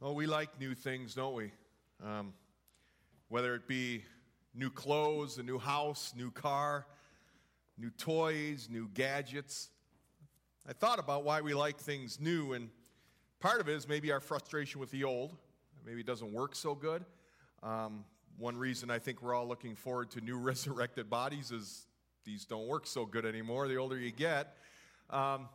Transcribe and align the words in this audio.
Oh, 0.00 0.12
we 0.12 0.26
like 0.26 0.60
new 0.60 0.76
things, 0.76 1.12
don't 1.12 1.34
we? 1.34 1.50
Um, 2.04 2.32
whether 3.30 3.56
it 3.56 3.66
be 3.66 4.04
new 4.54 4.70
clothes, 4.70 5.38
a 5.38 5.42
new 5.42 5.58
house, 5.58 6.14
new 6.16 6.30
car, 6.30 6.86
new 7.76 7.90
toys, 7.90 8.68
new 8.70 8.88
gadgets. 8.94 9.70
I 10.68 10.72
thought 10.72 11.00
about 11.00 11.24
why 11.24 11.40
we 11.40 11.52
like 11.52 11.78
things 11.78 12.20
new, 12.20 12.52
and 12.52 12.70
part 13.40 13.60
of 13.60 13.68
it 13.68 13.74
is 13.74 13.88
maybe 13.88 14.12
our 14.12 14.20
frustration 14.20 14.80
with 14.80 14.92
the 14.92 15.02
old. 15.02 15.34
Maybe 15.84 15.98
it 15.98 16.06
doesn't 16.06 16.32
work 16.32 16.54
so 16.54 16.76
good. 16.76 17.04
Um, 17.64 18.04
one 18.36 18.56
reason 18.56 18.92
I 18.92 19.00
think 19.00 19.20
we're 19.20 19.34
all 19.34 19.48
looking 19.48 19.74
forward 19.74 20.12
to 20.12 20.20
new 20.20 20.38
resurrected 20.38 21.10
bodies 21.10 21.50
is 21.50 21.86
these 22.24 22.44
don't 22.44 22.68
work 22.68 22.86
so 22.86 23.04
good 23.04 23.26
anymore 23.26 23.66
the 23.66 23.78
older 23.78 23.98
you 23.98 24.12
get. 24.12 24.58
Um, 25.10 25.48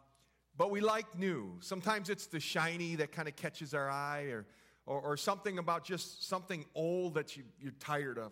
but 0.57 0.71
we 0.71 0.81
like 0.81 1.17
new. 1.17 1.57
Sometimes 1.59 2.09
it's 2.09 2.27
the 2.27 2.39
shiny 2.39 2.95
that 2.95 3.11
kind 3.11 3.27
of 3.27 3.35
catches 3.35 3.73
our 3.73 3.89
eye, 3.89 4.23
or, 4.23 4.45
or, 4.85 5.01
or 5.01 5.17
something 5.17 5.57
about 5.57 5.83
just 5.83 6.27
something 6.27 6.65
old 6.75 7.15
that 7.15 7.35
you, 7.35 7.43
you're 7.59 7.73
tired 7.79 8.17
of. 8.17 8.31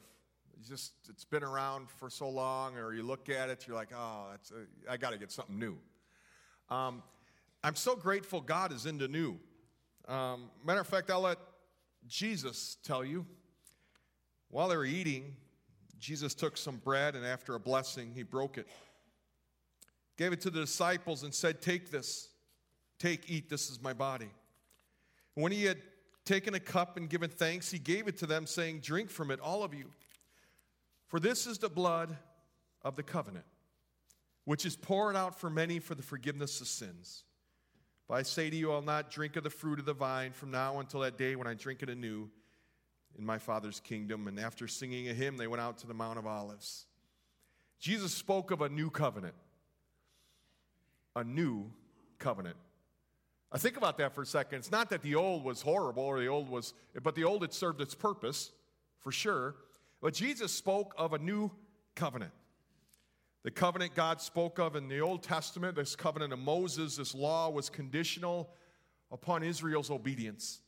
It's 0.60 0.70
just 0.70 0.94
it's 1.10 1.26
been 1.26 1.44
around 1.44 1.90
for 1.90 2.10
so 2.10 2.30
long, 2.30 2.77
or 2.77 2.94
you 2.94 3.04
look 3.04 3.30
at 3.30 3.49
it, 3.49 3.66
you're 3.68 3.76
like, 3.76 3.90
oh, 3.96 4.27
that's 4.32 4.52
a, 4.52 4.91
I 4.91 4.98
got 4.98 5.12
to 5.12 5.18
get 5.18 5.32
something 5.32 5.58
new. 5.58 5.77
Um, 6.70 7.02
I'm 7.63 7.76
so 7.76 7.96
grateful 7.96 8.41
God 8.41 8.72
is 8.72 8.85
into 8.85 9.08
new. 9.08 9.40
Um, 10.08 10.49
matter 10.66 10.82
of 10.82 10.88
fact, 10.88 11.10
I'll 11.10 11.22
let 11.22 11.38
Jesus 12.08 12.77
tell 12.84 13.04
you. 13.04 13.26
While 14.49 14.68
they 14.68 14.77
were 14.77 14.85
eating, 14.85 15.35
Jesus 15.99 16.34
took 16.34 16.58
some 16.58 16.77
bread 16.77 17.16
and 17.16 17.26
after 17.26 17.55
a 17.55 17.60
blessing, 17.60 18.12
he 18.13 18.24
broke 18.24 18.58
it 18.58 18.68
gave 20.22 20.34
it 20.34 20.42
to 20.42 20.52
the 20.52 20.60
disciples, 20.60 21.24
and 21.24 21.34
said, 21.34 21.64
Take 21.64 21.90
this, 21.90 22.30
take, 23.00 23.28
eat, 23.28 23.50
this 23.50 23.72
is 23.72 23.82
my 23.82 23.92
body. 23.92 24.30
When 25.34 25.52
he 25.52 25.64
had 25.64 25.80
taken 26.26 26.54
a 26.54 26.60
cup 26.60 26.96
and 26.96 27.10
given 27.10 27.32
thanks, 27.32 27.72
he 27.72 27.80
gave 27.80 28.08
it 28.08 28.18
to 28.18 28.28
them, 28.28 28.46
saying, 28.46 28.82
Drink 28.82 29.10
from 29.10 29.32
it, 29.32 29.40
all 29.40 29.63
of 29.63 29.74
you. 29.74 29.86
For 31.08 31.20
this 31.20 31.48
is 31.48 31.58
the 31.58 31.70
blood 31.70 32.16
of 32.84 32.96
the 32.96 33.02
covenant, 33.02 33.46
which 34.46 34.63
is 34.63 34.76
poured 34.76 35.16
out 35.16 35.40
for 35.40 35.50
many 35.50 35.80
for 35.80 35.96
the 35.96 36.04
forgiveness 36.04 36.62
of 36.62 36.68
sins. 36.68 37.24
But 38.08 38.20
I 38.20 38.22
say 38.22 38.52
to 38.52 38.56
you, 38.56 38.72
I'll 38.72 38.84
not 38.84 39.10
drink 39.10 39.38
of 39.38 39.44
the 39.44 39.50
fruit 39.50 39.80
of 39.80 39.85
the 39.85 39.94
vine 39.94 40.34
from 40.34 40.52
now 40.52 40.80
until 40.80 41.00
that 41.00 41.18
day 41.18 41.35
when 41.35 41.48
I 41.48 41.56
drink 41.56 41.82
it 41.82 41.90
anew 41.90 42.30
in 43.18 43.26
my 43.26 43.40
Father's 43.40 43.80
kingdom. 43.80 44.28
And 44.28 44.40
after 44.40 44.68
singing 44.68 45.10
a 45.10 45.16
hymn, 45.16 45.38
they 45.38 45.48
went 45.48 45.62
out 45.62 45.80
to 45.80 45.88
the 45.88 45.96
Mount 45.96 46.20
of 46.20 46.28
Olives. 46.28 46.85
Jesus 47.80 48.13
spoke 48.13 48.52
of 48.52 48.62
a 48.62 48.70
new 48.70 48.91
covenant 48.91 49.34
a 51.15 51.23
new 51.23 51.71
covenant. 52.20 52.57
I 53.51 53.57
think 53.57 53.76
about 53.76 53.98
that 53.98 54.15
for 54.15 54.21
a 54.21 54.26
second. 54.26 54.59
It's 54.59 54.71
not 54.71 54.90
that 54.91 55.01
the 55.01 55.15
old 55.15 55.43
was 55.43 55.62
horrible 55.62 56.04
or 56.04 56.20
the 56.20 56.27
old 56.27 56.49
was, 56.49 56.73
but 57.04 57.15
the 57.15 57.26
old 57.26 57.41
had 57.41 57.54
served 57.54 57.81
its 57.81 57.93
purpose, 57.93 58.51
for 58.99 59.12
sure. 59.12 59.55
But 60.01 60.13
Jesus 60.13 60.54
spoke 60.54 60.93
of 60.98 61.13
a 61.13 61.20
new 61.20 61.51
covenant. 61.95 62.32
The 63.43 63.51
covenant 63.51 63.95
God 63.95 64.22
spoke 64.22 64.59
of 64.59 64.75
in 64.75 64.88
the 64.88 65.01
Old 65.01 65.23
Testament, 65.23 65.75
this 65.75 65.95
covenant 65.95 66.31
of 66.31 66.39
Moses, 66.39 66.97
this 66.97 67.16
law 67.16 67.50
was 67.50 67.69
conditional 67.69 68.53
upon 69.12 69.44
Israel's 69.44 69.89
obedience. 69.89 70.62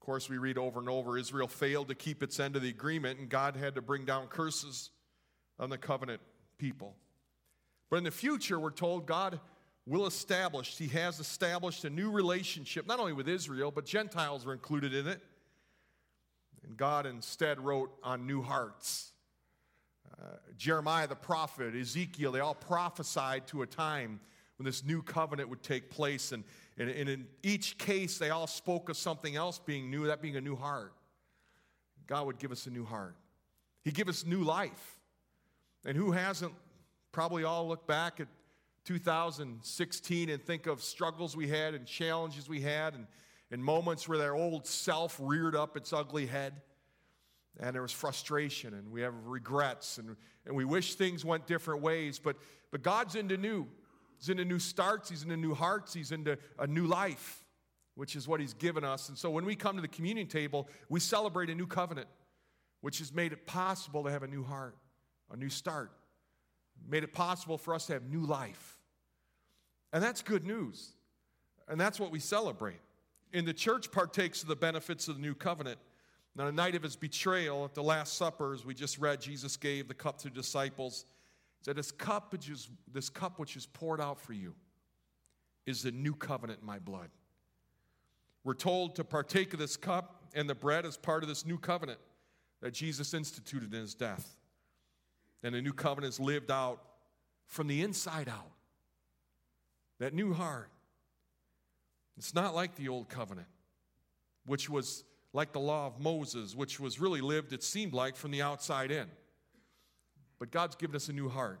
Of 0.00 0.06
course, 0.06 0.28
we 0.28 0.38
read 0.38 0.58
over 0.58 0.78
and 0.78 0.88
over 0.88 1.18
Israel 1.18 1.48
failed 1.48 1.88
to 1.88 1.94
keep 1.94 2.22
its 2.22 2.38
end 2.38 2.54
of 2.56 2.62
the 2.62 2.68
agreement, 2.68 3.18
and 3.18 3.28
God 3.28 3.56
had 3.56 3.74
to 3.74 3.82
bring 3.82 4.04
down 4.04 4.28
curses 4.28 4.90
on 5.58 5.70
the 5.70 5.78
covenant 5.78 6.20
people. 6.56 6.94
But 7.94 7.98
in 7.98 8.04
the 8.04 8.10
future, 8.10 8.58
we're 8.58 8.72
told 8.72 9.06
God 9.06 9.38
will 9.86 10.08
establish, 10.08 10.76
He 10.76 10.88
has 10.88 11.20
established 11.20 11.84
a 11.84 11.90
new 11.90 12.10
relationship, 12.10 12.88
not 12.88 12.98
only 12.98 13.12
with 13.12 13.28
Israel, 13.28 13.70
but 13.70 13.84
Gentiles 13.84 14.44
are 14.44 14.52
included 14.52 14.92
in 14.92 15.06
it. 15.06 15.20
And 16.64 16.76
God 16.76 17.06
instead 17.06 17.60
wrote 17.60 17.92
on 18.02 18.26
new 18.26 18.42
hearts. 18.42 19.12
Uh, 20.12 20.38
Jeremiah 20.58 21.06
the 21.06 21.14
prophet, 21.14 21.72
Ezekiel, 21.76 22.32
they 22.32 22.40
all 22.40 22.56
prophesied 22.56 23.46
to 23.46 23.62
a 23.62 23.66
time 23.68 24.18
when 24.56 24.66
this 24.66 24.82
new 24.82 25.00
covenant 25.00 25.48
would 25.48 25.62
take 25.62 25.88
place. 25.88 26.32
And, 26.32 26.42
and, 26.76 26.90
and 26.90 27.08
in 27.08 27.28
each 27.44 27.78
case, 27.78 28.18
they 28.18 28.30
all 28.30 28.48
spoke 28.48 28.88
of 28.88 28.96
something 28.96 29.36
else 29.36 29.60
being 29.60 29.88
new, 29.88 30.08
that 30.08 30.20
being 30.20 30.34
a 30.34 30.40
new 30.40 30.56
heart. 30.56 30.94
God 32.08 32.26
would 32.26 32.40
give 32.40 32.50
us 32.50 32.66
a 32.66 32.70
new 32.70 32.84
heart. 32.84 33.14
He'd 33.84 33.94
give 33.94 34.08
us 34.08 34.26
new 34.26 34.42
life. 34.42 34.98
And 35.86 35.96
who 35.96 36.10
hasn't 36.10 36.54
probably 37.14 37.44
all 37.44 37.68
look 37.68 37.86
back 37.86 38.18
at 38.18 38.26
2016 38.86 40.28
and 40.28 40.42
think 40.42 40.66
of 40.66 40.82
struggles 40.82 41.36
we 41.36 41.46
had 41.46 41.72
and 41.72 41.86
challenges 41.86 42.48
we 42.48 42.60
had 42.60 42.94
and, 42.94 43.06
and 43.52 43.64
moments 43.64 44.08
where 44.08 44.18
their 44.18 44.34
old 44.34 44.66
self 44.66 45.16
reared 45.22 45.54
up 45.54 45.76
its 45.76 45.92
ugly 45.92 46.26
head. 46.26 46.60
And 47.60 47.72
there 47.72 47.82
was 47.82 47.92
frustration 47.92 48.74
and 48.74 48.90
we 48.90 49.00
have 49.02 49.14
regrets 49.26 49.98
and, 49.98 50.16
and 50.44 50.56
we 50.56 50.64
wish 50.64 50.96
things 50.96 51.24
went 51.24 51.46
different 51.46 51.82
ways. 51.82 52.18
But, 52.18 52.34
but 52.72 52.82
God's 52.82 53.14
into 53.14 53.36
new. 53.36 53.68
He's 54.18 54.28
into 54.28 54.44
new 54.44 54.58
starts, 54.58 55.08
He's 55.08 55.22
into 55.22 55.36
new 55.36 55.54
hearts, 55.54 55.94
He's 55.94 56.10
into 56.10 56.36
a 56.58 56.66
new 56.66 56.88
life, 56.88 57.44
which 57.94 58.16
is 58.16 58.26
what 58.26 58.40
He's 58.40 58.54
given 58.54 58.82
us. 58.82 59.08
And 59.08 59.16
so 59.16 59.30
when 59.30 59.44
we 59.44 59.54
come 59.54 59.76
to 59.76 59.82
the 59.82 59.88
communion 59.88 60.26
table, 60.26 60.68
we 60.88 60.98
celebrate 60.98 61.48
a 61.48 61.54
new 61.54 61.68
covenant, 61.68 62.08
which 62.80 62.98
has 62.98 63.14
made 63.14 63.32
it 63.32 63.46
possible 63.46 64.02
to 64.02 64.10
have 64.10 64.24
a 64.24 64.28
new 64.28 64.42
heart, 64.42 64.76
a 65.30 65.36
new 65.36 65.48
start 65.48 65.92
made 66.88 67.02
it 67.02 67.12
possible 67.12 67.58
for 67.58 67.74
us 67.74 67.86
to 67.86 67.94
have 67.94 68.04
new 68.04 68.20
life. 68.20 68.78
And 69.92 70.02
that's 70.02 70.22
good 70.22 70.44
news. 70.46 70.92
And 71.68 71.80
that's 71.80 71.98
what 71.98 72.10
we 72.10 72.18
celebrate. 72.18 72.80
And 73.32 73.46
the 73.46 73.54
church 73.54 73.90
partakes 73.90 74.42
of 74.42 74.48
the 74.48 74.56
benefits 74.56 75.08
of 75.08 75.16
the 75.16 75.22
new 75.22 75.34
covenant. 75.34 75.78
On 76.38 76.46
the 76.46 76.52
night 76.52 76.74
of 76.74 76.82
his 76.82 76.96
betrayal 76.96 77.64
at 77.64 77.74
the 77.74 77.82
Last 77.82 78.16
Supper, 78.16 78.54
as 78.54 78.64
we 78.64 78.74
just 78.74 78.98
read, 78.98 79.20
Jesus 79.20 79.56
gave 79.56 79.86
the 79.86 79.94
cup 79.94 80.18
to 80.18 80.24
the 80.24 80.34
disciples. 80.34 81.04
He 81.60 81.64
said, 81.64 81.76
This 81.76 81.92
cup 81.92 82.32
which 82.32 82.48
is, 82.48 82.68
this 82.92 83.08
cup 83.08 83.38
which 83.38 83.56
is 83.56 83.66
poured 83.66 84.00
out 84.00 84.20
for 84.20 84.32
you 84.32 84.54
is 85.64 85.82
the 85.82 85.92
new 85.92 86.14
covenant 86.14 86.60
in 86.60 86.66
my 86.66 86.80
blood. 86.80 87.08
We're 88.42 88.54
told 88.54 88.96
to 88.96 89.04
partake 89.04 89.54
of 89.54 89.60
this 89.60 89.76
cup 89.76 90.24
and 90.34 90.50
the 90.50 90.54
bread 90.54 90.84
as 90.84 90.96
part 90.96 91.22
of 91.22 91.28
this 91.28 91.46
new 91.46 91.56
covenant 91.56 92.00
that 92.60 92.74
Jesus 92.74 93.14
instituted 93.14 93.72
in 93.72 93.80
his 93.80 93.94
death. 93.94 94.36
And 95.44 95.54
the 95.54 95.62
new 95.62 95.72
covenant 95.72 96.14
is 96.14 96.18
lived 96.18 96.50
out 96.50 96.82
from 97.46 97.68
the 97.68 97.82
inside 97.82 98.28
out. 98.28 98.50
That 100.00 100.14
new 100.14 100.32
heart. 100.32 100.70
It's 102.16 102.34
not 102.34 102.54
like 102.54 102.74
the 102.74 102.88
old 102.88 103.08
covenant, 103.08 103.46
which 104.46 104.70
was 104.70 105.04
like 105.32 105.52
the 105.52 105.60
law 105.60 105.86
of 105.86 106.00
Moses, 106.00 106.56
which 106.56 106.80
was 106.80 106.98
really 106.98 107.20
lived, 107.20 107.52
it 107.52 107.62
seemed 107.62 107.92
like, 107.92 108.16
from 108.16 108.30
the 108.30 108.40
outside 108.40 108.90
in. 108.90 109.06
But 110.38 110.50
God's 110.50 110.76
given 110.76 110.96
us 110.96 111.08
a 111.08 111.12
new 111.12 111.28
heart. 111.28 111.60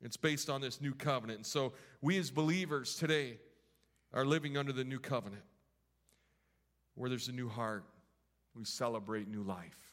It's 0.00 0.16
based 0.16 0.48
on 0.48 0.60
this 0.60 0.80
new 0.80 0.94
covenant. 0.94 1.38
And 1.38 1.46
so 1.46 1.74
we 2.00 2.18
as 2.18 2.30
believers 2.30 2.96
today 2.96 3.38
are 4.12 4.24
living 4.24 4.56
under 4.56 4.72
the 4.72 4.84
new 4.84 4.98
covenant 4.98 5.42
where 6.94 7.08
there's 7.08 7.28
a 7.28 7.32
new 7.32 7.48
heart. 7.48 7.84
We 8.54 8.64
celebrate 8.64 9.28
new 9.28 9.42
life. 9.42 9.92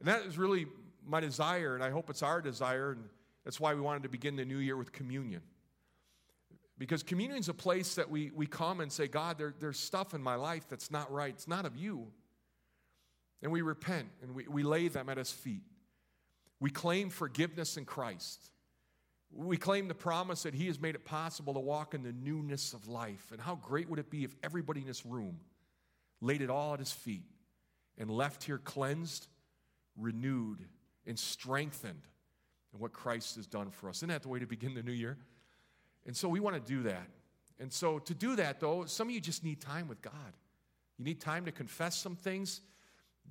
And 0.00 0.08
that 0.08 0.22
is 0.22 0.38
really 0.38 0.66
my 1.08 1.20
desire, 1.20 1.74
and 1.74 1.82
I 1.82 1.90
hope 1.90 2.10
it's 2.10 2.22
our 2.22 2.40
desire, 2.40 2.92
and 2.92 3.04
that's 3.44 3.58
why 3.58 3.74
we 3.74 3.80
wanted 3.80 4.02
to 4.02 4.08
begin 4.08 4.36
the 4.36 4.44
new 4.44 4.58
year 4.58 4.76
with 4.76 4.92
communion. 4.92 5.42
Because 6.78 7.02
communion 7.02 7.40
is 7.40 7.48
a 7.48 7.54
place 7.54 7.96
that 7.96 8.08
we, 8.08 8.30
we 8.34 8.46
come 8.46 8.80
and 8.80 8.90
say, 8.90 9.08
God, 9.08 9.36
there, 9.36 9.54
there's 9.58 9.78
stuff 9.78 10.14
in 10.14 10.22
my 10.22 10.36
life 10.36 10.68
that's 10.68 10.90
not 10.90 11.10
right. 11.10 11.34
It's 11.34 11.48
not 11.48 11.66
of 11.66 11.76
you. 11.76 12.06
And 13.42 13.50
we 13.50 13.62
repent 13.62 14.08
and 14.22 14.34
we, 14.34 14.46
we 14.46 14.62
lay 14.62 14.88
them 14.88 15.08
at 15.08 15.16
His 15.16 15.32
feet. 15.32 15.62
We 16.60 16.70
claim 16.70 17.10
forgiveness 17.10 17.76
in 17.76 17.84
Christ. 17.84 18.50
We 19.32 19.56
claim 19.56 19.88
the 19.88 19.94
promise 19.94 20.44
that 20.44 20.54
He 20.54 20.66
has 20.66 20.80
made 20.80 20.94
it 20.94 21.04
possible 21.04 21.54
to 21.54 21.60
walk 21.60 21.94
in 21.94 22.02
the 22.02 22.12
newness 22.12 22.72
of 22.72 22.86
life. 22.86 23.32
And 23.32 23.40
how 23.40 23.56
great 23.56 23.88
would 23.88 23.98
it 23.98 24.10
be 24.10 24.24
if 24.24 24.34
everybody 24.42 24.80
in 24.80 24.86
this 24.86 25.04
room 25.04 25.40
laid 26.20 26.42
it 26.42 26.50
all 26.50 26.74
at 26.74 26.80
His 26.80 26.92
feet 26.92 27.26
and 27.98 28.08
left 28.08 28.44
here 28.44 28.58
cleansed, 28.58 29.26
renewed, 29.96 30.64
and 31.08 31.18
strengthened 31.18 32.06
in 32.72 32.78
what 32.78 32.92
Christ 32.92 33.36
has 33.36 33.46
done 33.46 33.70
for 33.70 33.88
us. 33.88 33.96
Isn't 33.96 34.10
that 34.10 34.22
the 34.22 34.28
way 34.28 34.38
to 34.38 34.46
begin 34.46 34.74
the 34.74 34.82
new 34.82 34.92
year? 34.92 35.16
And 36.06 36.16
so 36.16 36.28
we 36.28 36.38
want 36.38 36.54
to 36.54 36.72
do 36.72 36.82
that. 36.84 37.08
And 37.58 37.72
so 37.72 37.98
to 37.98 38.14
do 38.14 38.36
that, 38.36 38.60
though, 38.60 38.84
some 38.84 39.08
of 39.08 39.14
you 39.14 39.20
just 39.20 39.42
need 39.42 39.60
time 39.60 39.88
with 39.88 40.00
God. 40.02 40.12
You 40.98 41.04
need 41.04 41.20
time 41.20 41.46
to 41.46 41.52
confess 41.52 41.96
some 41.96 42.14
things. 42.14 42.60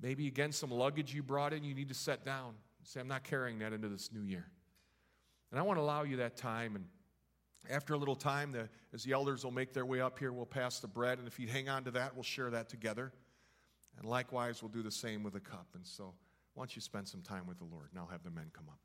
Maybe, 0.02 0.26
again, 0.26 0.52
some 0.52 0.70
luggage 0.70 1.14
you 1.14 1.22
brought 1.22 1.52
in, 1.52 1.64
you 1.64 1.74
need 1.74 1.88
to 1.88 1.94
set 1.94 2.24
down. 2.24 2.54
Say, 2.82 3.00
I'm 3.00 3.08
not 3.08 3.24
carrying 3.24 3.58
that 3.60 3.72
into 3.72 3.88
this 3.88 4.10
new 4.12 4.22
year. 4.22 4.46
And 5.50 5.58
I 5.58 5.62
want 5.62 5.78
to 5.78 5.82
allow 5.82 6.02
you 6.02 6.16
that 6.18 6.36
time. 6.36 6.76
And 6.76 6.84
after 7.70 7.94
a 7.94 7.96
little 7.96 8.16
time, 8.16 8.52
the, 8.52 8.68
as 8.92 9.04
the 9.04 9.12
elders 9.12 9.44
will 9.44 9.50
make 9.50 9.72
their 9.72 9.86
way 9.86 10.00
up 10.00 10.18
here, 10.18 10.32
we'll 10.32 10.46
pass 10.46 10.80
the 10.80 10.88
bread. 10.88 11.18
And 11.18 11.26
if 11.26 11.38
you 11.38 11.48
hang 11.48 11.68
on 11.68 11.84
to 11.84 11.90
that, 11.92 12.14
we'll 12.14 12.22
share 12.22 12.50
that 12.50 12.68
together. 12.68 13.12
And 13.98 14.08
likewise, 14.08 14.62
we'll 14.62 14.70
do 14.70 14.82
the 14.82 14.90
same 14.90 15.22
with 15.22 15.34
the 15.34 15.40
cup. 15.40 15.66
And 15.74 15.86
so. 15.86 16.14
Why 16.58 16.62
don't 16.62 16.74
you 16.74 16.82
spend 16.82 17.06
some 17.06 17.22
time 17.22 17.46
with 17.46 17.58
the 17.58 17.64
Lord? 17.64 17.86
And 17.92 18.00
I'll 18.00 18.08
have 18.08 18.24
the 18.24 18.32
men 18.32 18.50
come 18.52 18.64
up. 18.68 18.80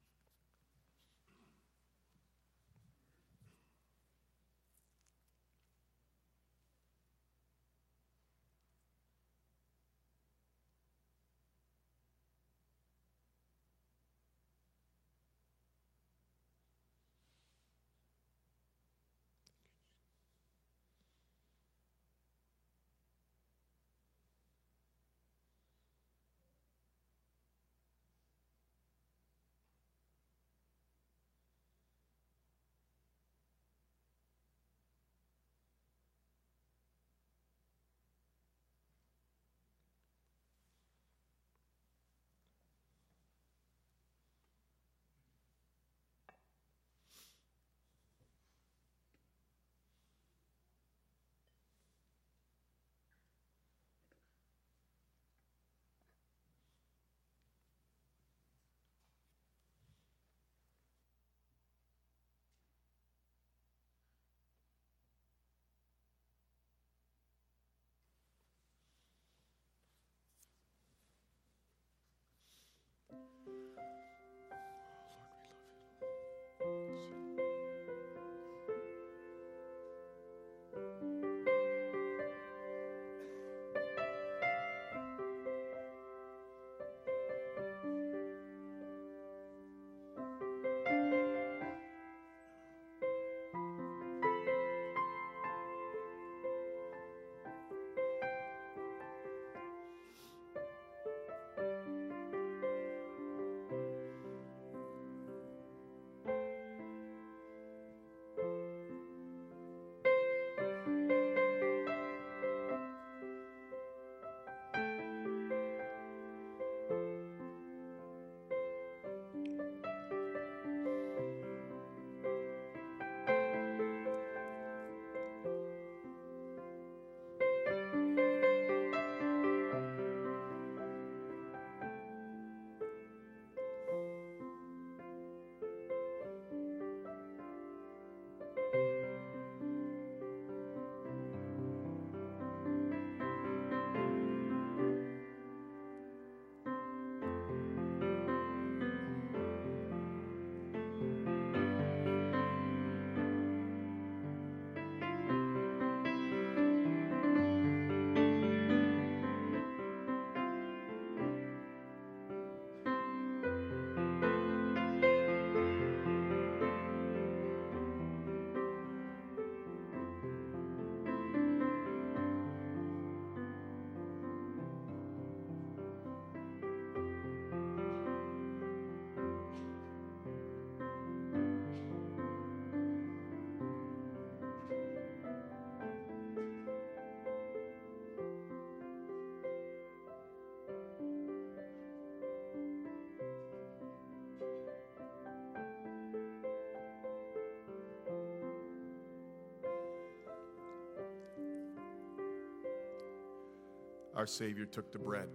Our 204.15 204.27
Savior 204.27 204.65
took 204.65 204.91
the 204.91 204.99
bread 204.99 205.27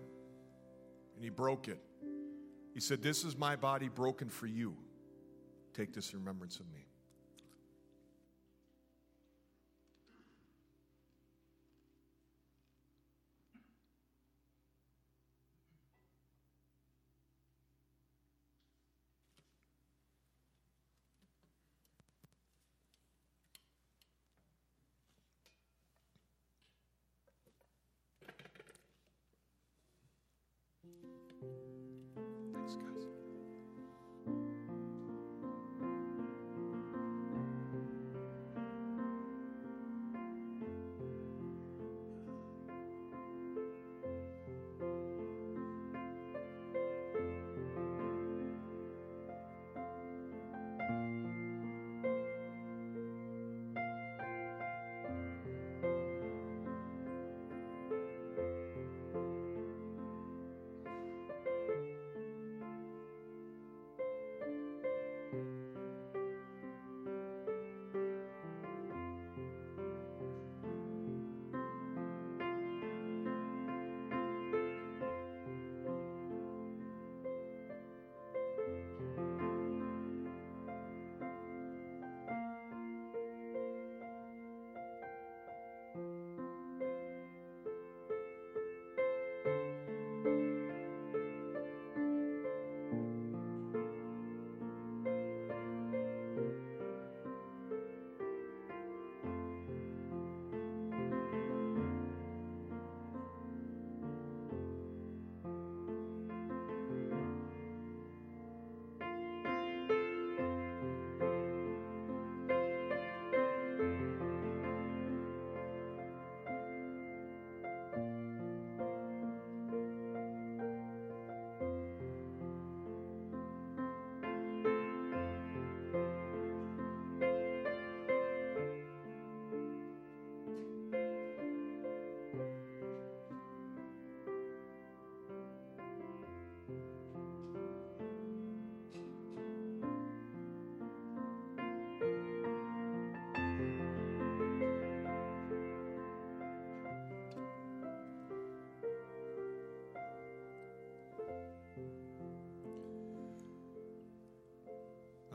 and 1.14 1.24
he 1.24 1.30
broke 1.30 1.68
it. 1.68 1.82
He 2.74 2.80
said, 2.80 3.02
This 3.02 3.24
is 3.24 3.36
my 3.36 3.56
body 3.56 3.88
broken 3.88 4.28
for 4.28 4.46
you. 4.46 4.76
Take 5.74 5.92
this 5.92 6.12
in 6.12 6.20
remembrance 6.20 6.60
of 6.60 6.66
me. 6.72 6.77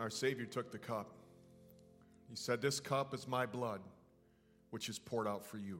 Our 0.03 0.09
Savior 0.09 0.45
took 0.45 0.69
the 0.69 0.77
cup. 0.77 1.13
He 2.29 2.35
said, 2.35 2.61
This 2.61 2.81
cup 2.81 3.13
is 3.13 3.25
my 3.25 3.45
blood, 3.45 3.79
which 4.69 4.89
is 4.89 4.99
poured 4.99 5.29
out 5.29 5.45
for 5.45 5.57
you. 5.57 5.79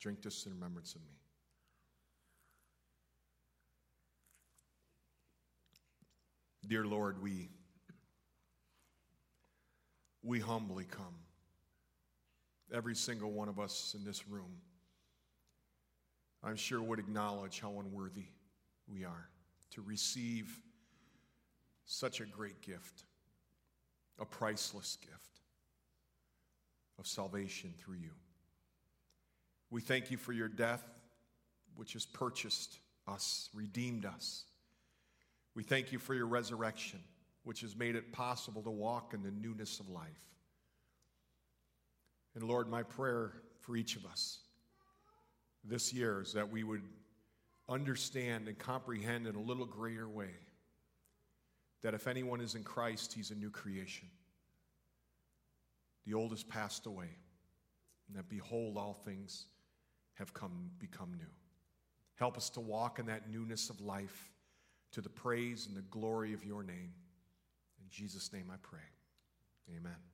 Drink 0.00 0.20
this 0.20 0.44
in 0.44 0.52
remembrance 0.52 0.94
of 0.94 1.00
me. 1.00 1.16
Dear 6.66 6.84
Lord, 6.84 7.22
we, 7.22 7.48
we 10.22 10.40
humbly 10.40 10.84
come. 10.84 11.16
Every 12.70 12.94
single 12.94 13.30
one 13.30 13.48
of 13.48 13.58
us 13.58 13.94
in 13.96 14.04
this 14.04 14.28
room, 14.28 14.58
I'm 16.44 16.56
sure, 16.56 16.82
would 16.82 16.98
acknowledge 16.98 17.60
how 17.60 17.80
unworthy 17.80 18.26
we 18.86 19.04
are 19.04 19.30
to 19.70 19.80
receive 19.80 20.60
such 21.86 22.20
a 22.20 22.26
great 22.26 22.60
gift 22.60 23.04
a 24.18 24.24
priceless 24.24 24.96
gift 25.00 25.40
of 26.98 27.06
salvation 27.06 27.72
through 27.78 27.96
you. 27.96 28.10
We 29.70 29.80
thank 29.80 30.10
you 30.10 30.16
for 30.16 30.32
your 30.32 30.48
death, 30.48 30.82
which 31.76 31.92
has 31.92 32.06
purchased 32.06 32.78
us, 33.06 33.48
redeemed 33.54 34.04
us. 34.04 34.44
We 35.54 35.62
thank 35.62 35.92
you 35.92 35.98
for 35.98 36.14
your 36.14 36.26
resurrection, 36.26 37.00
which 37.44 37.60
has 37.60 37.76
made 37.76 37.96
it 37.96 38.12
possible 38.12 38.62
to 38.62 38.70
walk 38.70 39.14
in 39.14 39.22
the 39.22 39.30
newness 39.30 39.80
of 39.80 39.88
life. 39.88 40.06
And 42.34 42.44
Lord, 42.44 42.68
my 42.68 42.82
prayer 42.82 43.32
for 43.60 43.76
each 43.76 43.96
of 43.96 44.06
us 44.06 44.40
this 45.64 45.92
year 45.92 46.22
is 46.22 46.32
that 46.32 46.50
we 46.50 46.62
would 46.62 46.82
understand 47.68 48.48
and 48.48 48.58
comprehend 48.58 49.26
in 49.26 49.34
a 49.34 49.40
little 49.40 49.66
greater 49.66 50.08
way 50.08 50.30
that 51.82 51.94
if 51.94 52.06
anyone 52.06 52.40
is 52.40 52.54
in 52.54 52.64
Christ, 52.64 53.12
he's 53.12 53.30
a 53.30 53.34
new 53.34 53.50
creation. 53.50 54.08
The 56.06 56.14
old 56.14 56.30
has 56.30 56.42
passed 56.42 56.86
away, 56.86 57.10
and 58.08 58.16
that 58.16 58.28
behold, 58.28 58.76
all 58.76 58.94
things 59.04 59.46
have 60.14 60.32
come 60.34 60.70
become 60.78 61.12
new. 61.16 61.30
Help 62.16 62.36
us 62.36 62.50
to 62.50 62.60
walk 62.60 62.98
in 62.98 63.06
that 63.06 63.30
newness 63.30 63.70
of 63.70 63.80
life 63.80 64.30
to 64.92 65.00
the 65.00 65.08
praise 65.08 65.66
and 65.66 65.76
the 65.76 65.82
glory 65.82 66.32
of 66.32 66.44
your 66.44 66.62
name. 66.62 66.92
In 67.80 67.86
Jesus' 67.90 68.32
name 68.32 68.50
I 68.52 68.56
pray. 68.62 68.80
Amen. 69.76 70.07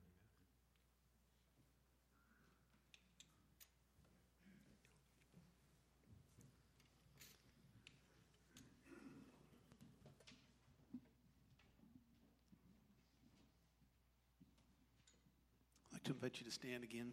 Invite 16.24 16.40
you 16.40 16.46
to 16.46 16.52
stand 16.52 16.82
again. 16.82 17.12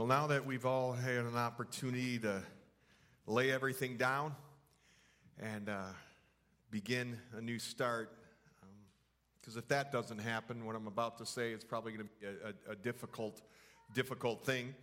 Well, 0.00 0.06
now 0.06 0.28
that 0.28 0.46
we've 0.46 0.64
all 0.64 0.94
had 0.94 1.26
an 1.26 1.36
opportunity 1.36 2.18
to 2.20 2.42
lay 3.26 3.52
everything 3.52 3.98
down 3.98 4.34
and 5.38 5.68
uh, 5.68 5.82
begin 6.70 7.18
a 7.36 7.42
new 7.42 7.58
start, 7.58 8.10
because 9.38 9.58
if 9.58 9.68
that 9.68 9.92
doesn't 9.92 10.20
happen, 10.20 10.64
what 10.64 10.74
I'm 10.74 10.86
about 10.86 11.18
to 11.18 11.26
say 11.26 11.52
is 11.52 11.64
probably 11.64 11.92
going 11.92 12.06
to 12.06 12.10
be 12.18 12.26
a, 12.26 12.48
a, 12.48 12.72
a, 12.72 12.76
difficult, 12.76 13.42
difficult 13.92 14.42
thing. 14.42 14.74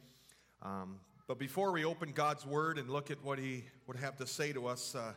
Um, 0.61 0.99
but 1.27 1.39
before 1.39 1.71
we 1.71 1.83
open 1.83 2.11
God's 2.11 2.45
Word 2.45 2.77
and 2.77 2.87
look 2.87 3.09
at 3.09 3.17
what 3.23 3.39
He 3.39 3.63
would 3.87 3.97
have 3.97 4.17
to 4.17 4.27
say 4.27 4.53
to 4.53 4.67
us, 4.67 4.93
uh, 4.93 5.13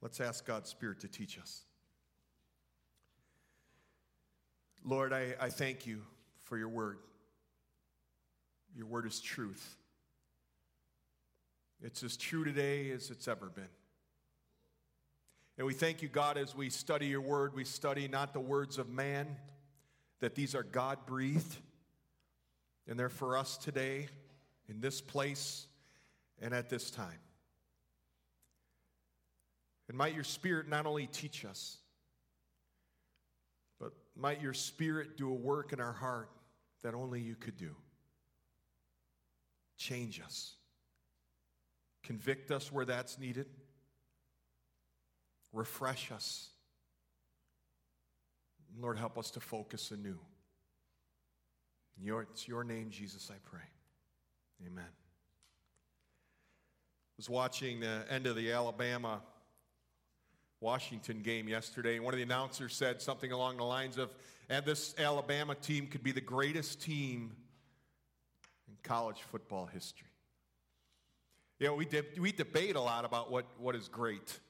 let's 0.00 0.22
ask 0.22 0.46
God's 0.46 0.70
Spirit 0.70 1.00
to 1.00 1.08
teach 1.08 1.38
us. 1.38 1.66
Lord, 4.82 5.12
I, 5.12 5.34
I 5.38 5.50
thank 5.50 5.86
you 5.86 6.00
for 6.44 6.56
your 6.56 6.70
Word. 6.70 6.96
Your 8.76 8.86
Word 8.86 9.06
is 9.06 9.20
truth. 9.20 9.76
It's 11.82 12.02
as 12.02 12.16
true 12.16 12.44
today 12.44 12.90
as 12.92 13.10
it's 13.10 13.26
ever 13.26 13.46
been. 13.46 13.68
And 15.58 15.66
we 15.66 15.74
thank 15.74 16.00
you, 16.00 16.08
God, 16.08 16.38
as 16.38 16.54
we 16.54 16.70
study 16.70 17.06
your 17.06 17.20
word, 17.20 17.54
we 17.54 17.64
study 17.64 18.08
not 18.08 18.32
the 18.32 18.40
words 18.40 18.78
of 18.78 18.88
man, 18.88 19.36
that 20.20 20.34
these 20.34 20.54
are 20.54 20.62
God 20.62 20.98
breathed, 21.06 21.56
and 22.88 22.98
they're 22.98 23.08
for 23.08 23.36
us 23.36 23.56
today, 23.58 24.08
in 24.68 24.80
this 24.80 25.00
place, 25.00 25.66
and 26.40 26.54
at 26.54 26.70
this 26.70 26.90
time. 26.90 27.18
And 29.88 29.98
might 29.98 30.14
your 30.14 30.24
spirit 30.24 30.68
not 30.68 30.86
only 30.86 31.06
teach 31.06 31.44
us, 31.44 31.78
but 33.78 33.92
might 34.16 34.40
your 34.40 34.54
spirit 34.54 35.18
do 35.18 35.28
a 35.28 35.34
work 35.34 35.72
in 35.72 35.80
our 35.80 35.92
heart 35.92 36.30
that 36.82 36.94
only 36.94 37.20
you 37.20 37.34
could 37.34 37.56
do. 37.56 37.74
Change 39.82 40.20
us, 40.24 40.54
convict 42.02 42.50
us 42.50 42.70
where 42.70 42.84
that's 42.84 43.18
needed 43.18 43.46
Refresh 45.52 46.10
us. 46.10 46.48
Lord, 48.80 48.96
help 48.98 49.18
us 49.18 49.30
to 49.32 49.40
focus 49.40 49.90
anew. 49.90 50.18
Your, 52.00 52.22
it's 52.22 52.48
your 52.48 52.64
name, 52.64 52.88
Jesus, 52.90 53.30
I 53.30 53.36
pray. 53.44 53.60
Amen. 54.66 54.84
I 54.84 54.90
was 57.18 57.28
watching 57.28 57.80
the 57.80 58.04
end 58.08 58.26
of 58.26 58.34
the 58.34 58.50
Alabama 58.50 59.20
Washington 60.60 61.20
game 61.20 61.48
yesterday. 61.48 61.98
One 61.98 62.14
of 62.14 62.16
the 62.16 62.22
announcers 62.22 62.74
said 62.74 63.02
something 63.02 63.30
along 63.30 63.58
the 63.58 63.64
lines 63.64 63.98
of, 63.98 64.10
and 64.48 64.64
this 64.64 64.94
Alabama 64.98 65.54
team 65.54 65.86
could 65.86 66.02
be 66.02 66.12
the 66.12 66.20
greatest 66.22 66.80
team 66.80 67.32
college 68.82 69.22
football 69.30 69.66
history. 69.66 70.08
You 71.58 71.68
know, 71.68 71.74
we, 71.74 71.84
de- 71.84 72.02
we 72.18 72.32
debate 72.32 72.74
a 72.74 72.80
lot 72.80 73.04
about 73.04 73.30
what, 73.30 73.46
what 73.58 73.76
is 73.76 73.88
great. 73.88 74.40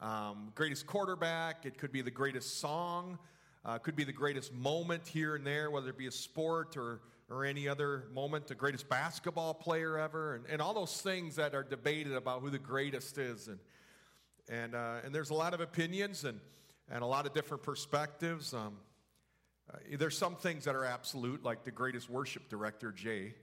Um, 0.00 0.52
greatest 0.54 0.86
quarterback, 0.86 1.66
it 1.66 1.78
could 1.78 1.90
be 1.90 2.02
the 2.02 2.10
greatest 2.10 2.60
song, 2.60 3.18
uh, 3.64 3.78
could 3.78 3.96
be 3.96 4.04
the 4.04 4.12
greatest 4.12 4.52
moment 4.54 5.08
here 5.08 5.34
and 5.34 5.46
there, 5.46 5.70
whether 5.70 5.88
it 5.88 5.98
be 5.98 6.06
a 6.06 6.12
sport 6.12 6.76
or, 6.76 7.00
or 7.28 7.44
any 7.44 7.66
other 7.66 8.04
moment, 8.12 8.46
the 8.46 8.54
greatest 8.54 8.88
basketball 8.88 9.54
player 9.54 9.98
ever, 9.98 10.36
and, 10.36 10.44
and 10.48 10.62
all 10.62 10.74
those 10.74 11.00
things 11.00 11.34
that 11.36 11.54
are 11.54 11.64
debated 11.64 12.12
about 12.12 12.42
who 12.42 12.50
the 12.50 12.58
greatest 12.58 13.18
is. 13.18 13.48
And, 13.48 13.58
and, 14.48 14.74
uh, 14.74 14.96
and 15.04 15.14
there's 15.14 15.30
a 15.30 15.34
lot 15.34 15.54
of 15.54 15.60
opinions 15.60 16.24
and, 16.24 16.38
and 16.90 17.02
a 17.02 17.06
lot 17.06 17.26
of 17.26 17.34
different 17.34 17.62
perspectives. 17.62 18.54
Um, 18.54 18.76
uh, 19.72 19.78
there's 19.98 20.16
some 20.16 20.36
things 20.36 20.64
that 20.64 20.76
are 20.76 20.84
absolute, 20.84 21.42
like 21.42 21.64
the 21.64 21.72
greatest 21.72 22.08
worship 22.08 22.48
director, 22.48 22.92
Jay. 22.92 23.34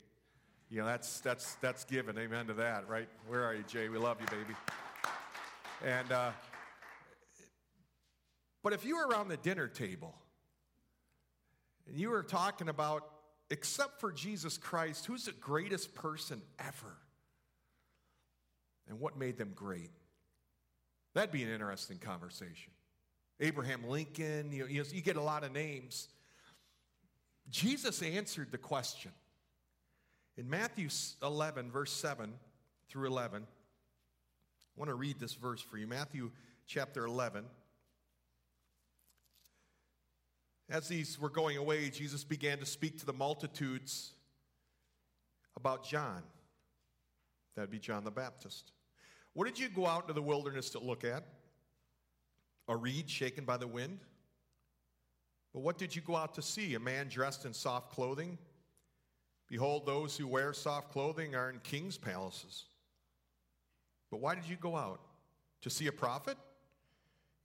You 0.70 0.80
know, 0.80 0.86
that's, 0.86 1.20
that's, 1.20 1.56
that's 1.56 1.84
given. 1.84 2.18
Amen 2.18 2.48
to 2.48 2.54
that, 2.54 2.88
right? 2.88 3.08
Where 3.28 3.44
are 3.44 3.54
you, 3.54 3.64
Jay? 3.64 3.90
We 3.90 3.98
love 3.98 4.18
you, 4.20 4.28
baby. 4.28 4.56
And, 5.86 6.12
uh, 6.12 6.32
but 8.64 8.74
if 8.74 8.86
you 8.86 8.98
were 8.98 9.08
around 9.08 9.28
the 9.28 9.38
dinner 9.38 9.68
table 9.68 10.16
and 11.88 11.98
you 11.98 12.10
were 12.10 12.24
talking 12.24 12.70
about, 12.70 13.08
except 13.50 14.00
for 14.00 14.12
Jesus 14.12 14.58
Christ, 14.58 15.06
who's 15.06 15.26
the 15.26 15.34
greatest 15.34 15.94
person 15.94 16.42
ever? 16.60 16.98
And 18.88 19.00
what 19.00 19.18
made 19.18 19.38
them 19.38 19.52
great? 19.54 19.92
That'd 21.14 21.32
be 21.32 21.44
an 21.44 21.50
interesting 21.50 22.00
conversation. 22.00 22.72
Abraham 23.40 23.88
Lincoln, 23.88 24.52
you, 24.52 24.64
know, 24.64 24.84
you 24.92 25.02
get 25.02 25.18
a 25.18 25.22
lot 25.22 25.44
of 25.44 25.52
names. 25.52 26.08
Jesus 27.50 28.02
answered 28.02 28.52
the 28.52 28.58
question. 28.58 29.12
In 30.38 30.50
Matthew 30.50 30.90
11, 31.22 31.72
verse 31.72 31.92
7 31.92 32.34
through 32.90 33.08
11, 33.08 33.44
I 33.44 34.80
want 34.80 34.90
to 34.90 34.96
read 34.96 35.20
this 35.20 35.34
verse 35.34 35.62
for 35.62 35.78
you 35.78 35.86
Matthew 35.86 36.32
chapter 36.66 37.06
11. 37.06 37.46
As 40.70 40.88
these 40.88 41.20
were 41.20 41.30
going 41.30 41.58
away, 41.58 41.90
Jesus 41.90 42.24
began 42.24 42.58
to 42.58 42.66
speak 42.66 42.98
to 43.00 43.06
the 43.06 43.14
multitudes 43.14 44.14
about 45.56 45.86
John. 45.86 46.24
That'd 47.56 47.70
be 47.70 47.78
John 47.78 48.04
the 48.04 48.12
Baptist. 48.12 48.72
What 49.34 49.46
did 49.46 49.60
you 49.60 49.70
go 49.70 49.86
out 49.86 50.04
into 50.04 50.14
the 50.14 50.22
wilderness 50.22 50.72
to 50.72 50.80
look 50.80 51.04
at? 51.04 51.24
A 52.68 52.76
reed 52.76 53.08
shaken 53.08 53.46
by 53.46 53.58
the 53.58 53.68
wind? 53.68 54.00
But 55.54 55.62
what 55.62 55.78
did 55.78 55.96
you 55.96 56.02
go 56.02 56.16
out 56.16 56.34
to 56.36 56.42
see? 56.42 56.74
A 56.74 56.80
man 56.80 57.08
dressed 57.08 57.46
in 57.46 57.54
soft 57.54 57.92
clothing? 57.92 58.40
Behold, 59.54 59.86
those 59.86 60.18
who 60.18 60.26
wear 60.26 60.52
soft 60.52 60.92
clothing 60.92 61.36
are 61.36 61.48
in 61.48 61.60
king's 61.60 61.96
palaces. 61.96 62.66
But 64.10 64.20
why 64.20 64.34
did 64.34 64.46
you 64.46 64.56
go 64.56 64.76
out? 64.76 65.00
To 65.62 65.70
see 65.70 65.86
a 65.86 65.92
prophet? 65.92 66.40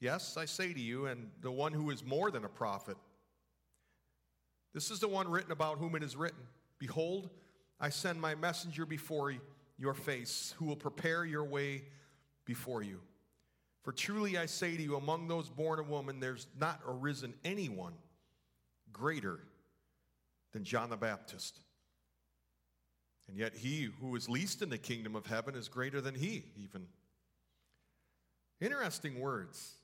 Yes, 0.01 0.38
I 0.38 0.47
say 0.47 0.73
to 0.73 0.81
you, 0.81 1.05
and 1.05 1.29
the 1.42 1.51
one 1.51 1.75
who 1.75 1.90
is 1.90 2.03
more 2.03 2.31
than 2.31 2.47
a 2.47 2.49
prophet. 2.49 2.97
This 4.73 4.90
is 4.90 5.01
the 5.01 5.07
one 5.07 5.29
written 5.29 5.53
about 5.53 5.77
whom 5.77 5.94
it 5.97 6.03
is 6.03 6.16
written 6.16 6.40
Behold, 6.79 7.29
I 7.79 7.90
send 7.90 8.18
my 8.18 8.35
messenger 8.35 8.87
before 8.87 9.35
your 9.77 9.92
face, 9.92 10.55
who 10.57 10.64
will 10.64 10.77
prepare 10.77 11.27
your 11.27 11.44
way 11.44 11.83
before 12.47 12.83
you. 12.83 13.03
For 13.83 13.92
truly 13.92 14.38
I 14.38 14.47
say 14.47 14.79
to 14.79 14.83
you, 14.83 14.97
among 14.97 15.29
those 15.29 15.51
born 15.51 15.79
of 15.79 15.90
woman, 15.90 16.21
there's 16.21 16.47
not 16.59 16.81
arisen 16.87 17.35
anyone 17.44 17.92
greater 18.94 19.40
than 20.53 20.64
John 20.64 20.88
the 20.88 20.97
Baptist. 20.97 21.61
And 23.29 23.37
yet, 23.37 23.55
he 23.55 23.91
who 24.01 24.17
is 24.17 24.29
least 24.29 24.62
in 24.62 24.71
the 24.71 24.79
kingdom 24.79 25.14
of 25.14 25.27
heaven 25.27 25.55
is 25.55 25.69
greater 25.69 26.01
than 26.01 26.14
he, 26.14 26.45
even. 26.57 26.87
Interesting 28.61 29.21
words. 29.21 29.75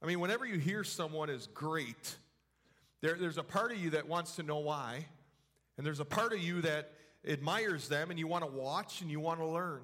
I 0.00 0.06
mean, 0.06 0.20
whenever 0.20 0.46
you 0.46 0.58
hear 0.58 0.84
someone 0.84 1.28
is 1.28 1.48
great, 1.52 2.16
there, 3.02 3.14
there's 3.14 3.38
a 3.38 3.42
part 3.42 3.72
of 3.72 3.78
you 3.78 3.90
that 3.90 4.08
wants 4.08 4.36
to 4.36 4.42
know 4.42 4.58
why, 4.58 5.06
and 5.76 5.84
there's 5.84 6.00
a 6.00 6.04
part 6.04 6.32
of 6.32 6.38
you 6.38 6.60
that 6.62 6.92
admires 7.26 7.88
them 7.88 8.10
and 8.10 8.18
you 8.18 8.26
want 8.26 8.44
to 8.44 8.50
watch 8.50 9.00
and 9.00 9.10
you 9.10 9.20
want 9.20 9.40
to 9.40 9.46
learn. 9.46 9.80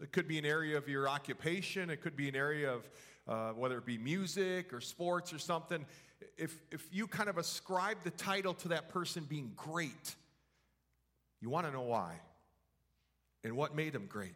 It 0.00 0.12
could 0.12 0.28
be 0.28 0.38
an 0.38 0.44
area 0.44 0.76
of 0.76 0.88
your 0.88 1.08
occupation, 1.08 1.90
it 1.90 2.00
could 2.00 2.16
be 2.16 2.28
an 2.28 2.36
area 2.36 2.72
of 2.72 2.88
uh, 3.26 3.52
whether 3.52 3.78
it 3.78 3.84
be 3.84 3.98
music 3.98 4.72
or 4.72 4.80
sports 4.80 5.32
or 5.32 5.38
something. 5.38 5.84
If, 6.36 6.54
if 6.70 6.86
you 6.92 7.06
kind 7.06 7.28
of 7.28 7.36
ascribe 7.36 7.98
the 8.04 8.10
title 8.10 8.54
to 8.54 8.68
that 8.68 8.88
person 8.88 9.24
being 9.28 9.52
great, 9.56 10.16
you 11.40 11.50
want 11.50 11.66
to 11.66 11.72
know 11.72 11.82
why 11.82 12.20
and 13.44 13.56
what 13.56 13.74
made 13.74 13.94
him 13.94 14.06
great. 14.06 14.34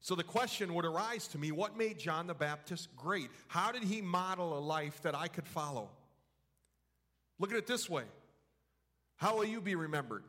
So 0.00 0.14
the 0.14 0.24
question 0.24 0.74
would 0.74 0.84
arise 0.84 1.26
to 1.28 1.38
me 1.38 1.50
what 1.50 1.76
made 1.76 1.98
John 1.98 2.26
the 2.26 2.34
Baptist 2.34 2.94
great? 2.96 3.30
How 3.48 3.72
did 3.72 3.84
he 3.84 4.00
model 4.00 4.56
a 4.56 4.60
life 4.60 5.02
that 5.02 5.14
I 5.14 5.28
could 5.28 5.46
follow? 5.46 5.90
Look 7.38 7.50
at 7.50 7.58
it 7.58 7.66
this 7.66 7.88
way 7.88 8.04
How 9.16 9.36
will 9.36 9.44
you 9.44 9.60
be 9.60 9.74
remembered? 9.74 10.24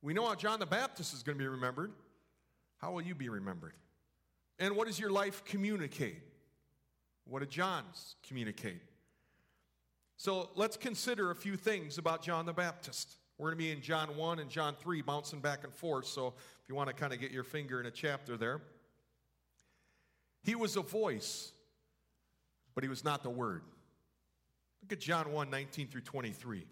We 0.00 0.14
know 0.14 0.26
how 0.26 0.34
John 0.34 0.58
the 0.58 0.66
Baptist 0.66 1.14
is 1.14 1.22
going 1.22 1.38
to 1.38 1.42
be 1.42 1.48
remembered. 1.48 1.92
How 2.78 2.90
will 2.92 3.02
you 3.02 3.14
be 3.14 3.28
remembered? 3.28 3.74
And 4.58 4.76
what 4.76 4.88
does 4.88 4.98
your 4.98 5.10
life 5.10 5.44
communicate? 5.44 6.20
What 7.24 7.40
did 7.40 7.50
John's 7.50 8.16
communicate? 8.26 8.82
So 10.16 10.50
let's 10.56 10.76
consider 10.76 11.30
a 11.30 11.36
few 11.36 11.56
things 11.56 11.98
about 11.98 12.22
John 12.22 12.46
the 12.46 12.52
Baptist. 12.52 13.16
We're 13.42 13.48
going 13.48 13.58
to 13.58 13.64
be 13.64 13.72
in 13.72 13.80
John 13.80 14.16
1 14.16 14.38
and 14.38 14.48
John 14.48 14.76
3, 14.80 15.02
bouncing 15.02 15.40
back 15.40 15.64
and 15.64 15.74
forth. 15.74 16.06
So 16.06 16.28
if 16.28 16.68
you 16.68 16.76
want 16.76 16.90
to 16.90 16.94
kind 16.94 17.12
of 17.12 17.18
get 17.18 17.32
your 17.32 17.42
finger 17.42 17.80
in 17.80 17.86
a 17.86 17.90
chapter 17.90 18.36
there, 18.36 18.60
he 20.44 20.54
was 20.54 20.76
a 20.76 20.80
voice, 20.80 21.50
but 22.76 22.84
he 22.84 22.88
was 22.88 23.02
not 23.02 23.24
the 23.24 23.30
word. 23.30 23.62
Look 24.80 24.92
at 24.92 25.00
John 25.00 25.32
1 25.32 25.50
19 25.50 25.88
through 25.88 26.02
23. 26.02 26.64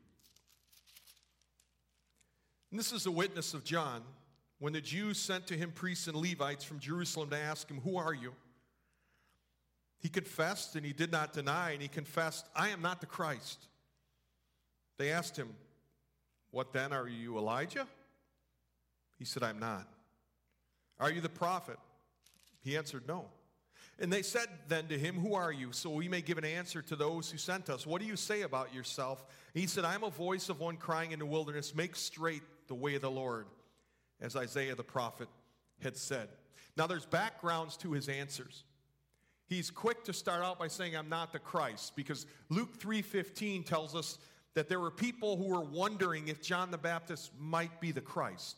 And 2.70 2.78
this 2.78 2.92
is 2.92 3.04
a 3.04 3.10
witness 3.10 3.52
of 3.52 3.64
John 3.64 4.02
when 4.60 4.72
the 4.72 4.80
Jews 4.80 5.18
sent 5.18 5.48
to 5.48 5.54
him 5.54 5.72
priests 5.72 6.06
and 6.06 6.16
Levites 6.16 6.62
from 6.62 6.78
Jerusalem 6.78 7.30
to 7.30 7.36
ask 7.36 7.68
him, 7.68 7.80
Who 7.80 7.96
are 7.96 8.14
you? 8.14 8.32
He 9.98 10.08
confessed 10.08 10.76
and 10.76 10.86
he 10.86 10.92
did 10.92 11.10
not 11.10 11.32
deny, 11.32 11.72
and 11.72 11.82
he 11.82 11.88
confessed, 11.88 12.46
I 12.54 12.68
am 12.68 12.80
not 12.80 13.00
the 13.00 13.06
Christ. 13.06 13.66
They 14.98 15.10
asked 15.10 15.36
him, 15.36 15.48
What 16.50 16.72
then? 16.72 16.92
Are 16.92 17.08
you 17.08 17.38
Elijah? 17.38 17.86
He 19.18 19.24
said, 19.24 19.42
I'm 19.42 19.58
not. 19.58 19.86
Are 20.98 21.10
you 21.10 21.20
the 21.20 21.28
prophet? 21.28 21.78
He 22.62 22.76
answered, 22.76 23.04
No. 23.06 23.26
And 23.98 24.10
they 24.10 24.22
said 24.22 24.46
then 24.68 24.86
to 24.88 24.98
him, 24.98 25.16
Who 25.16 25.34
are 25.34 25.52
you? 25.52 25.72
So 25.72 25.90
we 25.90 26.08
may 26.08 26.22
give 26.22 26.38
an 26.38 26.44
answer 26.44 26.82
to 26.82 26.96
those 26.96 27.30
who 27.30 27.38
sent 27.38 27.68
us. 27.68 27.86
What 27.86 28.00
do 28.00 28.06
you 28.06 28.16
say 28.16 28.42
about 28.42 28.74
yourself? 28.74 29.24
he 29.54 29.66
said, 29.66 29.84
I'm 29.84 30.04
a 30.04 30.10
voice 30.10 30.48
of 30.48 30.60
one 30.60 30.76
crying 30.76 31.12
in 31.12 31.18
the 31.18 31.26
wilderness, 31.26 31.74
Make 31.74 31.96
straight 31.96 32.42
the 32.68 32.74
way 32.74 32.94
of 32.94 33.02
the 33.02 33.10
Lord, 33.10 33.46
as 34.20 34.36
Isaiah 34.36 34.74
the 34.74 34.82
prophet 34.84 35.28
had 35.82 35.96
said. 35.96 36.28
Now 36.76 36.86
there's 36.86 37.06
backgrounds 37.06 37.76
to 37.78 37.92
his 37.92 38.08
answers. 38.08 38.64
He's 39.46 39.70
quick 39.70 40.04
to 40.04 40.12
start 40.12 40.44
out 40.44 40.58
by 40.58 40.68
saying, 40.68 40.96
I'm 40.96 41.08
not 41.08 41.32
the 41.32 41.40
Christ, 41.40 41.94
because 41.96 42.24
Luke 42.48 42.78
3:15 42.78 43.66
tells 43.66 43.94
us 43.94 44.18
that 44.54 44.68
there 44.68 44.80
were 44.80 44.90
people 44.90 45.36
who 45.36 45.46
were 45.46 45.64
wondering 45.64 46.28
if 46.28 46.42
John 46.42 46.70
the 46.70 46.78
Baptist 46.78 47.30
might 47.38 47.80
be 47.80 47.92
the 47.92 48.00
Christ. 48.00 48.56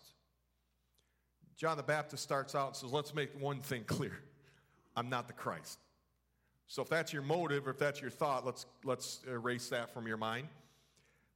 John 1.57 1.77
the 1.77 1.83
Baptist 1.83 2.23
starts 2.23 2.55
out 2.55 2.69
and 2.69 2.77
says, 2.77 2.93
Let's 2.93 3.15
make 3.15 3.31
one 3.41 3.61
thing 3.61 3.85
clear 3.85 4.19
I'm 4.97 5.09
not 5.09 5.27
the 5.27 5.35
Christ. 5.35 5.79
So 6.67 6.83
if 6.83 6.89
that's 6.89 7.13
your 7.13 7.23
motive 7.23 7.67
or 7.67 7.71
if 7.71 7.79
that's 7.79 8.01
your 8.01 8.11
thought, 8.11 8.47
let's, 8.47 8.67
let's 8.85 9.21
erase 9.29 9.69
that 9.69 9.93
from 9.93 10.07
your 10.07 10.17
mind. 10.17 10.49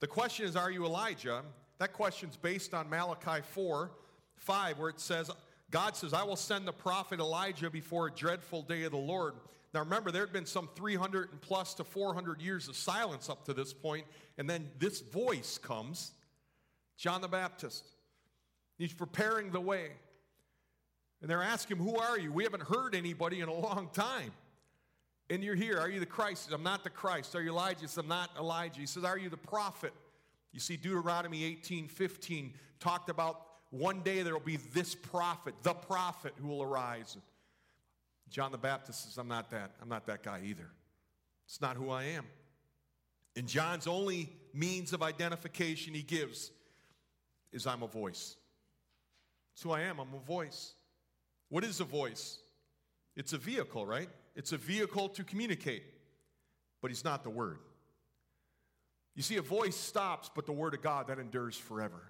The 0.01 0.07
question 0.07 0.47
is, 0.47 0.57
Are 0.57 0.71
you 0.71 0.85
Elijah? 0.85 1.43
That 1.79 1.93
question's 1.93 2.37
based 2.37 2.73
on 2.73 2.89
Malachi 2.89 3.43
4 3.43 3.91
5, 4.39 4.79
where 4.79 4.91
it 4.91 5.01
says, 5.01 5.31
God 5.71 5.97
says, 5.97 6.13
I 6.13 6.23
will 6.23 6.37
send 6.37 6.67
the 6.67 6.73
prophet 6.73 7.21
Elijah 7.21 7.71
before 7.71 8.07
a 8.07 8.11
dreadful 8.11 8.63
day 8.63 8.85
of 8.85 8.93
the 8.93 8.99
Lord. 8.99 9.35
Now 9.77 9.83
remember, 9.83 10.11
there 10.11 10.23
had 10.23 10.33
been 10.33 10.47
some 10.47 10.71
300 10.75 11.33
and 11.33 11.41
plus 11.43 11.75
to 11.75 11.85
400 11.85 12.41
years 12.41 12.67
of 12.67 12.77
silence 12.77 13.29
up 13.29 13.45
to 13.45 13.53
this 13.53 13.75
point, 13.75 14.07
and 14.39 14.49
then 14.49 14.71
this 14.79 15.03
voice 15.03 15.59
comes 15.59 16.13
John 16.97 17.21
the 17.21 17.29
Baptist. 17.29 17.85
He's 18.79 18.95
preparing 18.95 19.51
the 19.51 19.61
way. 19.61 19.91
And 21.21 21.29
they're 21.29 21.43
asking 21.43 21.77
him, 21.77 21.85
Who 21.85 21.99
are 21.99 22.19
you? 22.19 22.33
We 22.33 22.43
haven't 22.43 22.63
heard 22.63 22.95
anybody 22.95 23.41
in 23.41 23.51
a 23.51 23.53
long 23.53 23.91
time. 23.93 24.33
And 25.29 25.45
you're 25.45 25.55
here. 25.55 25.79
Are 25.79 25.91
you 25.91 26.01
the 26.01 26.07
Christ? 26.07 26.51
I'm 26.53 26.63
not 26.63 26.83
the 26.83 26.89
Christ. 26.89 27.37
Are 27.37 27.43
you 27.43 27.51
Elijah? 27.51 27.87
I'm 27.99 28.09
not 28.09 28.31
Elijah. 28.39 28.81
He 28.81 28.87
says, 28.87 29.05
Are 29.05 29.19
you 29.19 29.29
the 29.29 29.37
prophet? 29.37 29.93
You 30.53 30.61
see, 30.61 30.79
Deuteronomy 30.79 31.45
18 31.45 31.89
15 31.89 32.55
talked 32.81 33.11
about 33.11 33.43
one 33.69 34.01
day 34.01 34.23
there 34.23 34.33
will 34.33 34.41
be 34.41 34.57
this 34.57 34.95
prophet, 34.95 35.55
the 35.63 35.75
prophet 35.75 36.33
who 36.41 36.49
will 36.49 36.63
arise. 36.63 37.19
John 38.31 38.53
the 38.53 38.59
Baptist 38.59 39.05
says, 39.05 39.19
I'm 39.19 39.29
not 39.29 39.51
that. 39.51 39.73
I'm 39.81 39.89
not 39.89 40.07
that 40.07 40.23
guy 40.23 40.41
either. 40.45 40.69
It's 41.47 41.61
not 41.61 41.77
who 41.77 41.91
I 41.91 42.05
am. 42.05 42.25
And 43.37 43.47
John's 43.47 43.87
only 43.87 44.33
means 44.53 44.93
of 44.93 45.03
identification 45.03 45.95
he 45.95 46.03
gives 46.03 46.51
is 47.53 47.67
I'm 47.67 47.83
a 47.83 47.87
voice. 47.87 48.37
It's 49.55 49.63
who 49.63 49.71
I 49.71 49.83
am. 49.83 50.01
I'm 50.01 50.15
a 50.15 50.27
voice. 50.27 50.73
What 51.49 51.65
is 51.65 51.81
a 51.81 51.85
voice? 51.85 52.39
It's 53.15 53.33
a 53.33 53.39
vehicle, 53.39 53.87
right? 53.87 54.09
It's 54.35 54.53
a 54.53 54.57
vehicle 54.57 55.09
to 55.11 55.25
communicate, 55.25 55.85
but 56.83 56.91
he's 56.91 57.05
not 57.05 57.23
the 57.23 57.31
word. 57.31 57.59
You 59.15 59.23
see, 59.23 59.37
a 59.37 59.43
voice 59.43 59.77
stops, 59.77 60.31
but 60.35 60.45
the 60.45 60.53
word 60.53 60.75
of 60.75 60.83
God, 60.83 61.07
that 61.07 61.19
endures 61.19 61.57
forever. 61.57 62.03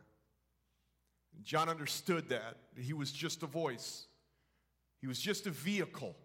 John 1.45 1.69
understood 1.69 2.31
that. 2.31 2.57
He 2.77 2.93
was 2.93 3.13
just 3.13 3.43
a 3.43 3.47
voice, 3.47 4.07
he 5.01 5.07
was 5.07 5.19
just 5.19 5.47
a 5.47 5.51
vehicle 5.51 6.17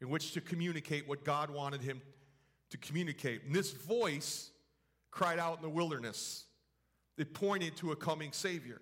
in 0.00 0.08
which 0.08 0.32
to 0.32 0.40
communicate 0.40 1.08
what 1.08 1.24
God 1.24 1.50
wanted 1.50 1.82
him 1.82 2.00
to 2.70 2.78
communicate. 2.78 3.44
And 3.44 3.54
this 3.54 3.72
voice 3.72 4.50
cried 5.10 5.38
out 5.38 5.56
in 5.58 5.62
the 5.62 5.68
wilderness, 5.68 6.46
it 7.16 7.34
pointed 7.34 7.76
to 7.76 7.92
a 7.92 7.96
coming 7.96 8.32
Savior. 8.32 8.80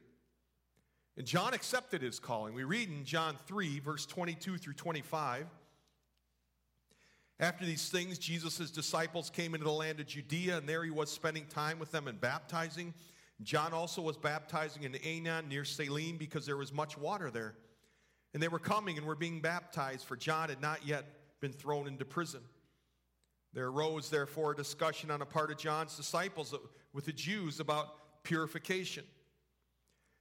And 1.16 1.26
John 1.26 1.52
accepted 1.52 2.00
his 2.00 2.18
calling. 2.18 2.55
We 2.55 2.64
read 2.64 2.88
in 2.88 3.05
John 3.05 3.37
3, 3.46 3.81
verse 3.81 4.07
22 4.07 4.57
through 4.57 4.72
25. 4.72 5.46
After 7.38 7.66
these 7.66 7.88
things, 7.90 8.18
Jesus' 8.18 8.70
disciples 8.70 9.28
came 9.28 9.55
into 9.55 9.64
the 9.64 9.72
land 9.72 10.00
of 10.00 10.07
Judea, 10.07 10.59
and 10.59 10.68
there 10.68 10.85
he 10.85 10.90
was 10.90 11.11
spending 11.11 11.44
time 11.46 11.78
with 11.78 11.90
them 11.90 12.09
and 12.09 12.18
baptizing. 12.20 12.94
John 13.42 13.72
also 13.72 14.00
was 14.00 14.16
baptizing 14.16 14.85
in 14.85 14.92
Aenon 14.92 15.48
near 15.48 15.64
Salim 15.64 16.16
because 16.16 16.46
there 16.46 16.57
was 16.57 16.72
much 16.72 16.96
water 16.96 17.31
there. 17.31 17.57
And 18.35 18.42
they 18.42 18.49
were 18.49 18.59
coming 18.59 18.97
and 18.97 19.07
were 19.07 19.14
being 19.14 19.40
baptized, 19.40 20.07
for 20.07 20.16
John 20.16 20.49
had 20.49 20.61
not 20.61 20.87
yet 20.87 21.05
been 21.40 21.53
thrown 21.53 21.87
into 21.87 22.05
prison. 22.05 22.40
There 23.53 23.66
arose, 23.66 24.09
therefore, 24.09 24.53
a 24.53 24.57
discussion 24.57 25.11
on 25.11 25.21
the 25.21 25.27
part 25.27 25.51
of 25.51 25.59
John's 25.59 25.97
disciples 25.97 26.55
with 26.92 27.05
the 27.05 27.12
Jews 27.12 27.61
about 27.61 28.23
purification. 28.23 29.05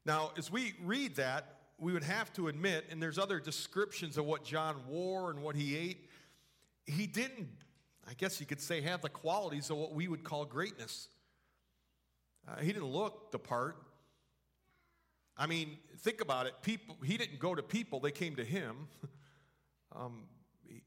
Now, 0.05 0.31
as 0.37 0.51
we 0.51 0.73
read 0.83 1.15
that, 1.15 1.57
we 1.77 1.93
would 1.93 2.03
have 2.03 2.33
to 2.33 2.47
admit, 2.47 2.85
and 2.89 3.01
there's 3.01 3.17
other 3.17 3.39
descriptions 3.39 4.17
of 4.17 4.25
what 4.25 4.43
John 4.43 4.75
wore 4.87 5.31
and 5.31 5.41
what 5.41 5.55
he 5.55 5.77
ate, 5.77 6.09
he 6.85 7.07
didn't, 7.07 7.49
I 8.07 8.13
guess 8.13 8.39
you 8.39 8.45
could 8.45 8.59
say, 8.59 8.81
have 8.81 9.01
the 9.01 9.09
qualities 9.09 9.69
of 9.69 9.77
what 9.77 9.93
we 9.93 10.07
would 10.07 10.23
call 10.23 10.45
greatness. 10.45 11.07
Uh, 12.47 12.59
he 12.59 12.73
didn't 12.73 12.89
look 12.89 13.31
the 13.31 13.39
part. 13.39 13.77
I 15.41 15.47
mean, 15.47 15.79
think 16.01 16.21
about 16.21 16.45
it. 16.45 16.53
People, 16.61 16.95
he 17.03 17.17
didn't 17.17 17.39
go 17.39 17.55
to 17.55 17.63
people, 17.63 17.99
they 17.99 18.11
came 18.11 18.35
to 18.35 18.45
him. 18.45 18.87
um, 19.95 20.25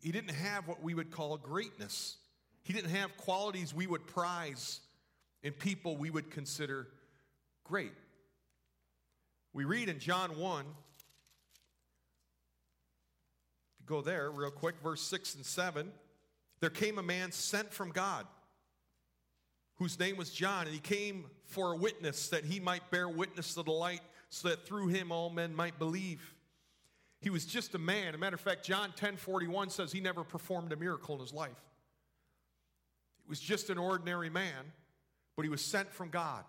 he 0.01 0.13
didn't 0.13 0.31
have 0.31 0.69
what 0.69 0.81
we 0.81 0.95
would 0.95 1.11
call 1.11 1.37
greatness. 1.37 2.19
He 2.63 2.73
didn't 2.73 2.93
have 2.93 3.17
qualities 3.17 3.75
we 3.75 3.89
would 3.89 4.07
prize 4.07 4.79
in 5.43 5.55
people 5.55 5.97
we 5.97 6.09
would 6.09 6.31
consider 6.31 6.87
great. 7.65 7.95
We 9.53 9.65
read 9.65 9.89
in 9.89 9.99
John 9.99 10.39
1, 10.39 10.61
if 10.61 10.67
you 13.81 13.87
go 13.87 14.03
there 14.03 14.31
real 14.31 14.53
quick, 14.53 14.77
verse 14.85 15.03
6 15.03 15.35
and 15.35 15.45
7, 15.45 15.91
there 16.61 16.71
came 16.71 16.99
a 16.99 17.03
man 17.03 17.33
sent 17.33 17.73
from 17.73 17.91
God 17.91 18.25
whose 19.79 19.99
name 19.99 20.17
was 20.17 20.31
John, 20.31 20.67
and 20.67 20.73
he 20.73 20.79
came 20.79 21.25
for 21.47 21.73
a 21.73 21.77
witness 21.77 22.29
that 22.29 22.45
he 22.45 22.61
might 22.61 22.89
bear 22.93 23.09
witness 23.09 23.55
to 23.55 23.65
the 23.65 23.73
light 23.73 24.01
so 24.35 24.49
that 24.49 24.67
through 24.67 24.89
him 24.89 25.13
all 25.13 25.31
men 25.31 25.55
might 25.55 25.79
believe. 25.79 26.35
He 27.21 27.31
was 27.31 27.47
just 27.47 27.77
a 27.77 27.79
man. 27.79 28.09
As 28.09 28.15
a 28.17 28.19
matter 28.19 28.35
of 28.35 28.41
fact, 28.41 28.65
John 28.65 28.93
10 28.97 29.17
41 29.17 29.71
says 29.71 29.93
he 29.93 30.01
never 30.01 30.25
performed 30.25 30.73
a 30.73 30.77
miracle 30.77 31.15
in 31.15 31.21
his 31.21 31.33
life. 31.33 31.63
He 33.23 33.29
was 33.29 33.39
just 33.39 33.71
an 33.71 33.79
ordinary 33.79 34.31
man, 34.31 34.73
but 35.37 35.45
he 35.45 35.49
was 35.49 35.65
sent 35.65 35.93
from 35.93 36.09
God. 36.09 36.43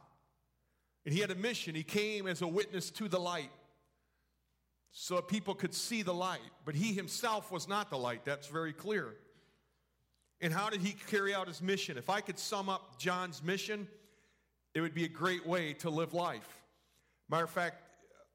And 1.05 1.13
he 1.13 1.21
had 1.21 1.29
a 1.29 1.35
mission. 1.35 1.75
He 1.75 1.83
came 1.83 2.25
as 2.25 2.41
a 2.41 2.47
witness 2.47 2.89
to 2.91 3.07
the 3.07 3.19
light 3.19 3.51
so 4.91 5.17
that 5.17 5.27
people 5.27 5.53
could 5.53 5.75
see 5.75 6.01
the 6.01 6.13
light. 6.13 6.39
But 6.65 6.73
he 6.73 6.91
himself 6.91 7.51
was 7.51 7.67
not 7.67 7.91
the 7.91 7.99
light. 7.99 8.25
That's 8.25 8.47
very 8.47 8.73
clear. 8.73 9.13
And 10.41 10.51
how 10.51 10.71
did 10.71 10.81
he 10.81 10.93
carry 10.93 11.35
out 11.35 11.47
his 11.47 11.61
mission? 11.61 11.99
If 11.99 12.09
I 12.09 12.21
could 12.21 12.39
sum 12.39 12.67
up 12.67 12.97
John's 12.97 13.43
mission, 13.43 13.87
it 14.73 14.81
would 14.81 14.95
be 14.95 15.05
a 15.05 15.09
great 15.09 15.45
way 15.45 15.73
to 15.73 15.91
live 15.91 16.15
life. 16.15 16.64
Matter 17.29 17.45
of 17.45 17.49
fact, 17.49 17.81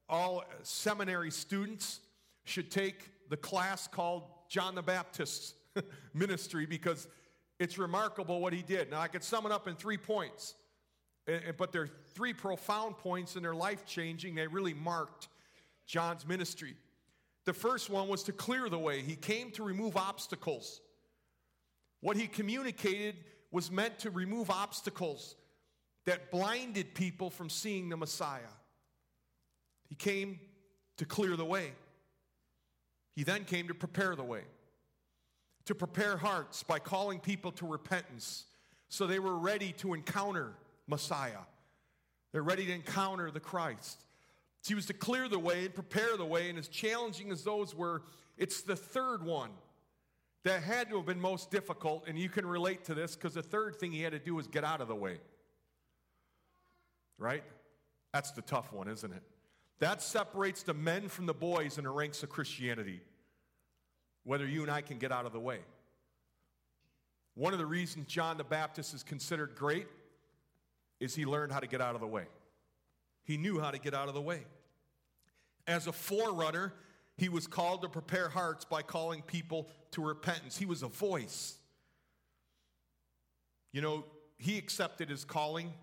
all 0.09 0.43
seminary 0.63 1.31
students 1.31 2.01
should 2.43 2.69
take 2.69 3.09
the 3.29 3.37
class 3.37 3.87
called 3.87 4.23
John 4.49 4.75
the 4.75 4.81
Baptist's 4.81 5.53
ministry 6.13 6.65
because 6.65 7.07
it's 7.59 7.77
remarkable 7.77 8.41
what 8.41 8.53
he 8.53 8.61
did. 8.61 8.91
Now, 8.91 8.99
I 8.99 9.07
could 9.07 9.23
sum 9.23 9.45
it 9.45 9.51
up 9.51 9.67
in 9.67 9.75
three 9.75 9.97
points. 9.97 10.55
Eh, 11.27 11.39
eh, 11.47 11.51
but 11.57 11.71
there 11.71 11.83
are 11.83 11.89
three 12.13 12.33
profound 12.33 12.97
points 12.97 13.35
in 13.35 13.43
their 13.43 13.55
life 13.55 13.85
changing. 13.85 14.35
They 14.35 14.47
really 14.47 14.73
marked 14.73 15.29
John's 15.85 16.27
ministry. 16.27 16.75
The 17.45 17.53
first 17.53 17.89
one 17.89 18.07
was 18.07 18.23
to 18.23 18.31
clear 18.31 18.69
the 18.69 18.79
way, 18.79 19.01
he 19.01 19.15
came 19.15 19.51
to 19.51 19.63
remove 19.63 19.97
obstacles. 19.97 20.81
What 22.01 22.17
he 22.17 22.27
communicated 22.27 23.15
was 23.51 23.71
meant 23.71 23.99
to 23.99 24.09
remove 24.09 24.49
obstacles 24.49 25.35
that 26.05 26.31
blinded 26.31 26.95
people 26.95 27.29
from 27.29 27.49
seeing 27.49 27.89
the 27.89 27.97
Messiah. 27.97 28.41
He 29.91 29.95
came 29.95 30.39
to 30.95 31.05
clear 31.05 31.35
the 31.35 31.43
way. 31.43 31.73
He 33.13 33.25
then 33.25 33.43
came 33.43 33.67
to 33.67 33.73
prepare 33.73 34.15
the 34.15 34.23
way, 34.23 34.43
to 35.65 35.75
prepare 35.75 36.15
hearts 36.15 36.63
by 36.63 36.79
calling 36.79 37.19
people 37.19 37.51
to 37.51 37.67
repentance 37.67 38.45
so 38.87 39.05
they 39.05 39.19
were 39.19 39.37
ready 39.37 39.73
to 39.79 39.93
encounter 39.93 40.53
Messiah. 40.87 41.43
They're 42.31 42.41
ready 42.41 42.65
to 42.67 42.71
encounter 42.71 43.31
the 43.31 43.41
Christ. 43.41 44.05
He 44.65 44.75
was 44.75 44.85
to 44.85 44.93
clear 44.93 45.27
the 45.27 45.37
way 45.37 45.65
and 45.65 45.75
prepare 45.75 46.15
the 46.15 46.25
way, 46.25 46.49
and 46.49 46.57
as 46.57 46.69
challenging 46.69 47.29
as 47.29 47.43
those 47.43 47.75
were, 47.75 48.03
it's 48.37 48.61
the 48.61 48.77
third 48.77 49.25
one 49.25 49.49
that 50.45 50.63
had 50.63 50.89
to 50.89 50.95
have 50.95 51.05
been 51.05 51.19
most 51.19 51.51
difficult, 51.51 52.05
and 52.07 52.17
you 52.17 52.29
can 52.29 52.45
relate 52.45 52.85
to 52.85 52.93
this 52.93 53.17
because 53.17 53.33
the 53.33 53.43
third 53.43 53.75
thing 53.75 53.91
he 53.91 54.03
had 54.03 54.13
to 54.13 54.19
do 54.19 54.35
was 54.35 54.47
get 54.47 54.63
out 54.63 54.79
of 54.79 54.87
the 54.87 54.95
way. 54.95 55.17
Right? 57.17 57.43
That's 58.13 58.31
the 58.31 58.41
tough 58.41 58.71
one, 58.71 58.87
isn't 58.87 59.11
it? 59.11 59.23
That 59.81 59.99
separates 60.03 60.61
the 60.61 60.75
men 60.75 61.09
from 61.09 61.25
the 61.25 61.33
boys 61.33 61.79
in 61.79 61.85
the 61.85 61.89
ranks 61.89 62.21
of 62.21 62.29
Christianity, 62.29 63.01
whether 64.23 64.45
you 64.45 64.61
and 64.61 64.69
I 64.69 64.81
can 64.81 64.99
get 64.99 65.11
out 65.11 65.25
of 65.25 65.33
the 65.33 65.39
way. 65.39 65.57
One 67.33 67.51
of 67.51 67.57
the 67.57 67.65
reasons 67.65 68.05
John 68.05 68.37
the 68.37 68.43
Baptist 68.43 68.93
is 68.93 69.01
considered 69.01 69.55
great 69.55 69.87
is 70.99 71.15
he 71.15 71.25
learned 71.25 71.51
how 71.51 71.59
to 71.59 71.65
get 71.65 71.81
out 71.81 71.95
of 71.95 72.01
the 72.01 72.07
way. 72.07 72.25
He 73.23 73.37
knew 73.37 73.59
how 73.59 73.71
to 73.71 73.79
get 73.79 73.95
out 73.95 74.07
of 74.07 74.13
the 74.13 74.21
way. 74.21 74.43
As 75.65 75.87
a 75.87 75.91
forerunner, 75.91 76.73
he 77.17 77.27
was 77.27 77.47
called 77.47 77.81
to 77.81 77.89
prepare 77.89 78.29
hearts 78.29 78.63
by 78.63 78.83
calling 78.83 79.23
people 79.23 79.67
to 79.91 80.03
repentance. 80.03 80.55
He 80.55 80.67
was 80.67 80.83
a 80.83 80.89
voice. 80.89 81.57
You 83.71 83.81
know, 83.81 84.05
he 84.37 84.59
accepted 84.59 85.09
his 85.09 85.25
calling, 85.25 85.73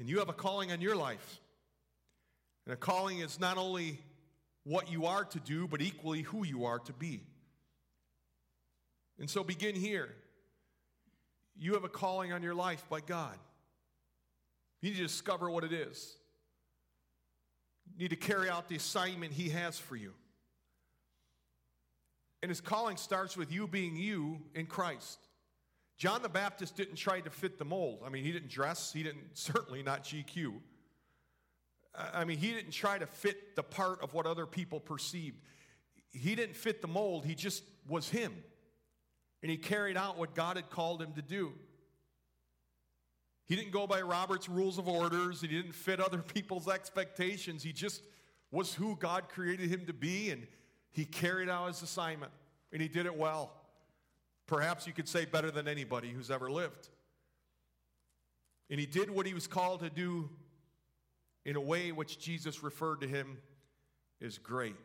and 0.00 0.08
you 0.08 0.18
have 0.18 0.28
a 0.28 0.32
calling 0.32 0.72
on 0.72 0.80
your 0.80 0.96
life. 0.96 1.40
And 2.68 2.74
a 2.74 2.76
calling 2.76 3.20
is 3.20 3.40
not 3.40 3.56
only 3.56 3.98
what 4.64 4.92
you 4.92 5.06
are 5.06 5.24
to 5.24 5.40
do, 5.40 5.66
but 5.66 5.80
equally 5.80 6.20
who 6.20 6.44
you 6.44 6.66
are 6.66 6.78
to 6.80 6.92
be. 6.92 7.22
And 9.18 9.28
so 9.28 9.42
begin 9.42 9.74
here. 9.74 10.14
You 11.56 11.72
have 11.72 11.84
a 11.84 11.88
calling 11.88 12.30
on 12.30 12.42
your 12.42 12.54
life 12.54 12.84
by 12.90 13.00
God. 13.00 13.38
You 14.82 14.90
need 14.90 14.96
to 14.96 15.02
discover 15.02 15.50
what 15.50 15.64
it 15.64 15.72
is. 15.72 16.14
You 17.96 18.02
need 18.02 18.10
to 18.10 18.16
carry 18.16 18.50
out 18.50 18.68
the 18.68 18.76
assignment 18.76 19.32
He 19.32 19.48
has 19.48 19.78
for 19.78 19.96
you. 19.96 20.12
And 22.42 22.50
His 22.50 22.60
calling 22.60 22.98
starts 22.98 23.34
with 23.34 23.50
you 23.50 23.66
being 23.66 23.96
you 23.96 24.42
in 24.54 24.66
Christ. 24.66 25.18
John 25.96 26.20
the 26.20 26.28
Baptist 26.28 26.76
didn't 26.76 26.96
try 26.96 27.20
to 27.20 27.30
fit 27.30 27.58
the 27.58 27.64
mold. 27.64 28.02
I 28.04 28.10
mean, 28.10 28.24
he 28.24 28.30
didn't 28.30 28.50
dress, 28.50 28.92
he 28.92 29.02
didn't, 29.02 29.24
certainly 29.32 29.82
not 29.82 30.04
GQ. 30.04 30.52
I 31.98 32.24
mean, 32.24 32.38
he 32.38 32.52
didn't 32.52 32.72
try 32.72 32.98
to 32.98 33.06
fit 33.06 33.56
the 33.56 33.62
part 33.62 34.02
of 34.02 34.14
what 34.14 34.26
other 34.26 34.46
people 34.46 34.80
perceived. 34.80 35.38
He 36.10 36.34
didn't 36.34 36.56
fit 36.56 36.80
the 36.80 36.88
mold, 36.88 37.24
he 37.24 37.34
just 37.34 37.62
was 37.88 38.08
him. 38.08 38.32
And 39.42 39.50
he 39.50 39.56
carried 39.56 39.96
out 39.96 40.18
what 40.18 40.34
God 40.34 40.56
had 40.56 40.68
called 40.70 41.00
him 41.00 41.12
to 41.14 41.22
do. 41.22 41.52
He 43.46 43.56
didn't 43.56 43.70
go 43.70 43.86
by 43.86 44.02
Robert's 44.02 44.48
rules 44.48 44.78
of 44.78 44.88
orders, 44.88 45.40
he 45.40 45.48
didn't 45.48 45.72
fit 45.72 46.00
other 46.00 46.18
people's 46.34 46.68
expectations. 46.68 47.62
He 47.62 47.72
just 47.72 48.02
was 48.50 48.74
who 48.74 48.96
God 48.96 49.28
created 49.28 49.70
him 49.70 49.86
to 49.86 49.92
be, 49.92 50.30
and 50.30 50.46
he 50.90 51.04
carried 51.04 51.48
out 51.48 51.68
his 51.68 51.82
assignment, 51.82 52.32
and 52.72 52.80
he 52.80 52.88
did 52.88 53.06
it 53.06 53.16
well. 53.16 53.52
Perhaps 54.46 54.86
you 54.86 54.92
could 54.92 55.08
say 55.08 55.24
better 55.24 55.50
than 55.50 55.68
anybody 55.68 56.10
who's 56.10 56.30
ever 56.30 56.50
lived. 56.50 56.88
And 58.70 58.80
he 58.80 58.86
did 58.86 59.10
what 59.10 59.26
he 59.26 59.34
was 59.34 59.46
called 59.46 59.80
to 59.80 59.90
do 59.90 60.30
in 61.48 61.56
a 61.56 61.60
way 61.60 61.92
which 61.92 62.18
Jesus 62.18 62.62
referred 62.62 63.00
to 63.00 63.08
him 63.08 63.38
as 64.20 64.36
great. 64.36 64.76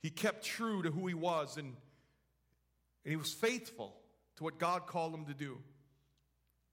He 0.00 0.10
kept 0.10 0.44
true 0.44 0.80
to 0.80 0.92
who 0.92 1.08
he 1.08 1.14
was 1.14 1.56
and, 1.56 1.66
and 1.66 3.10
he 3.10 3.16
was 3.16 3.32
faithful 3.32 3.96
to 4.36 4.44
what 4.44 4.60
God 4.60 4.86
called 4.86 5.12
him 5.12 5.24
to 5.24 5.34
do. 5.34 5.58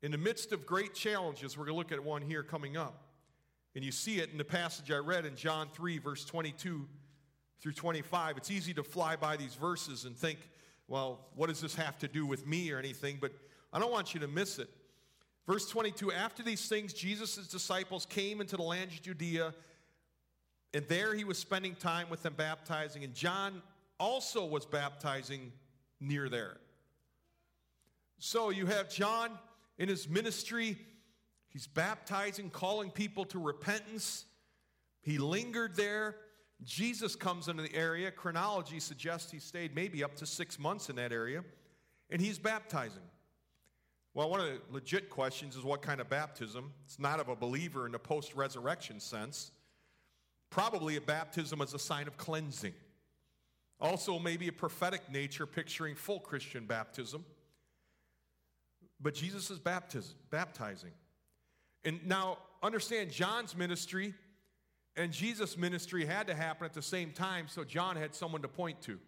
In 0.04 0.12
the 0.12 0.18
midst 0.20 0.52
of 0.52 0.68
great 0.68 0.94
challenges, 0.94 1.58
we're 1.58 1.66
going 1.66 1.74
to 1.74 1.80
look 1.80 1.92
at 1.92 2.04
one 2.04 2.22
here 2.22 2.44
coming 2.44 2.78
up. 2.78 3.08
And 3.74 3.84
you 3.84 3.92
see 3.92 4.20
it 4.20 4.30
in 4.30 4.38
the 4.38 4.46
passage 4.46 4.92
I 4.92 4.98
read 4.98 5.26
in 5.26 5.36
John 5.36 5.70
3, 5.74 5.98
verse 5.98 6.26
22 6.26 6.88
through 7.62 7.74
25. 7.74 8.38
It's 8.38 8.52
easy 8.52 8.76
to 8.76 8.84
fly 8.84 9.16
by 9.16 9.38
these 9.38 9.56
verses 9.56 10.06
and 10.06 10.16
think, 10.16 10.38
well, 10.88 11.26
what 11.34 11.50
does 11.50 11.62
this 11.62 11.74
have 11.74 11.98
to 11.98 12.08
do 12.08 12.28
with 12.28 12.46
me 12.46 12.72
or 12.72 12.78
anything? 12.78 13.18
But 13.20 13.32
I 13.74 13.80
don't 13.80 13.92
want 13.92 14.14
you 14.14 14.20
to 14.20 14.28
miss 14.28 14.60
it. 14.60 14.70
Verse 15.50 15.68
22 15.68 16.12
After 16.12 16.44
these 16.44 16.68
things, 16.68 16.94
Jesus' 16.94 17.48
disciples 17.48 18.06
came 18.06 18.40
into 18.40 18.56
the 18.56 18.62
land 18.62 18.92
of 18.92 19.02
Judea, 19.02 19.56
and 20.76 20.88
there 20.88 21.16
he 21.16 21.24
was 21.24 21.40
spending 21.40 21.74
time 21.74 22.08
with 22.08 22.22
them 22.22 22.36
baptizing. 22.38 23.04
And 23.04 23.16
John 23.16 23.64
also 24.00 24.46
was 24.46 24.68
baptizing 24.68 25.52
near 26.00 26.30
there. 26.30 26.58
So 28.20 28.52
you 28.52 28.68
have 28.68 28.92
John 28.92 29.32
in 29.80 29.90
his 29.90 30.08
ministry, 30.08 30.78
he's 31.48 31.66
baptizing, 31.66 32.52
calling 32.52 32.92
people 32.92 33.26
to 33.26 33.40
repentance. 33.40 34.26
He 35.02 35.18
lingered 35.18 35.76
there. 35.76 36.18
Jesus 36.64 37.16
comes 37.16 37.48
into 37.48 37.64
the 37.64 37.74
area. 37.74 38.12
Chronology 38.12 38.80
suggests 38.80 39.32
he 39.32 39.40
stayed 39.40 39.74
maybe 39.74 40.04
up 40.04 40.14
to 40.18 40.28
six 40.28 40.60
months 40.60 40.92
in 40.92 40.96
that 40.98 41.12
area, 41.12 41.44
and 42.12 42.22
he's 42.22 42.38
baptizing. 42.38 43.09
Well, 44.14 44.30
one 44.30 44.40
of 44.40 44.48
the 44.48 44.60
legit 44.72 45.10
questions 45.10 45.56
is 45.56 45.64
what 45.64 45.82
kind 45.82 46.02
of 46.02 46.10
baptism? 46.10 46.74
It's 46.86 47.00
not 47.00 47.20
of 47.20 47.30
a 47.30 47.36
believer 47.36 47.86
in 47.86 47.92
the 47.92 48.00
post 48.00 48.36
resurrection 48.36 49.00
sense. 49.00 49.52
Probably 50.50 50.96
a 50.96 51.02
baptism 51.02 51.62
as 51.62 51.74
a 51.74 51.80
sign 51.80 52.08
of 52.08 52.18
cleansing. 52.18 52.74
Also, 53.80 54.20
maybe 54.20 54.48
a 54.48 54.52
prophetic 54.52 55.10
nature 55.12 55.46
picturing 55.46 55.96
full 55.96 56.20
Christian 56.20 56.66
baptism. 56.66 57.24
But 59.00 59.14
Jesus 59.14 59.50
is 59.52 59.60
baptizing. 59.60 60.92
And 61.86 62.06
now, 62.06 62.40
understand 62.62 63.12
John's 63.12 63.56
ministry 63.56 64.14
and 64.98 65.14
Jesus' 65.14 65.58
ministry 65.58 66.06
had 66.06 66.28
to 66.28 66.36
happen 66.36 66.66
at 66.66 66.74
the 66.74 66.82
same 66.82 67.12
time, 67.12 67.46
so 67.48 67.64
John 67.64 67.96
had 67.96 68.14
someone 68.14 68.42
to 68.42 68.50
point 68.50 68.82
to. 68.82 69.00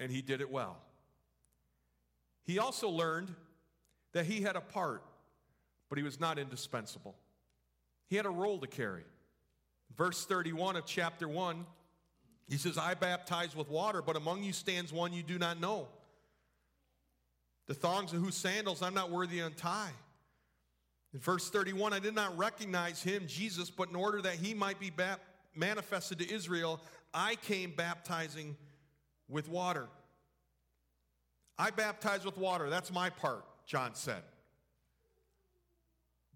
And 0.00 0.10
he 0.10 0.20
did 0.20 0.40
it 0.40 0.50
well. 0.50 0.78
He 2.50 2.58
also 2.58 2.88
learned 2.88 3.32
that 4.12 4.26
he 4.26 4.40
had 4.40 4.56
a 4.56 4.60
part, 4.60 5.04
but 5.88 5.98
he 5.98 6.02
was 6.02 6.18
not 6.18 6.36
indispensable. 6.36 7.14
He 8.08 8.16
had 8.16 8.26
a 8.26 8.30
role 8.30 8.58
to 8.58 8.66
carry. 8.66 9.04
Verse 9.96 10.24
31 10.26 10.74
of 10.74 10.84
chapter 10.84 11.28
1, 11.28 11.64
he 12.48 12.56
says, 12.56 12.76
I 12.76 12.94
baptize 12.94 13.54
with 13.54 13.70
water, 13.70 14.02
but 14.02 14.16
among 14.16 14.42
you 14.42 14.52
stands 14.52 14.92
one 14.92 15.12
you 15.12 15.22
do 15.22 15.38
not 15.38 15.60
know. 15.60 15.86
The 17.68 17.74
thongs 17.74 18.12
of 18.12 18.20
whose 18.20 18.34
sandals 18.34 18.82
I'm 18.82 18.94
not 18.94 19.12
worthy 19.12 19.38
to 19.38 19.46
untie. 19.46 19.92
In 21.14 21.20
verse 21.20 21.50
31, 21.50 21.92
I 21.92 22.00
did 22.00 22.16
not 22.16 22.36
recognize 22.36 23.00
him, 23.00 23.28
Jesus, 23.28 23.70
but 23.70 23.90
in 23.90 23.94
order 23.94 24.20
that 24.22 24.34
he 24.34 24.54
might 24.54 24.80
be 24.80 24.90
manifested 25.54 26.18
to 26.18 26.34
Israel, 26.34 26.80
I 27.14 27.36
came 27.36 27.70
baptizing 27.76 28.56
with 29.28 29.48
water. 29.48 29.86
I 31.60 31.68
baptize 31.68 32.24
with 32.24 32.38
water. 32.38 32.70
That's 32.70 32.90
my 32.90 33.10
part, 33.10 33.44
John 33.66 33.94
said. 33.94 34.22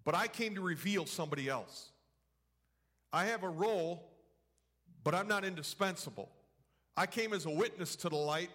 But 0.04 0.14
I 0.14 0.28
came 0.28 0.54
to 0.56 0.60
reveal 0.60 1.06
somebody 1.06 1.48
else. 1.48 1.92
I 3.10 3.24
have 3.24 3.42
a 3.42 3.48
role, 3.48 4.06
but 5.02 5.14
I'm 5.14 5.26
not 5.26 5.42
indispensable. 5.42 6.28
I 6.94 7.06
came 7.06 7.32
as 7.32 7.46
a 7.46 7.50
witness 7.50 7.96
to 7.96 8.10
the 8.10 8.16
light, 8.16 8.50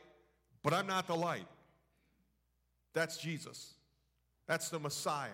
but 0.61 0.71
I'm 0.71 0.85
not 0.85 1.07
the 1.07 1.15
light. 1.15 1.47
That's 2.93 3.17
Jesus. 3.17 3.73
That's 4.47 4.69
the 4.69 4.79
Messiah. 4.79 5.29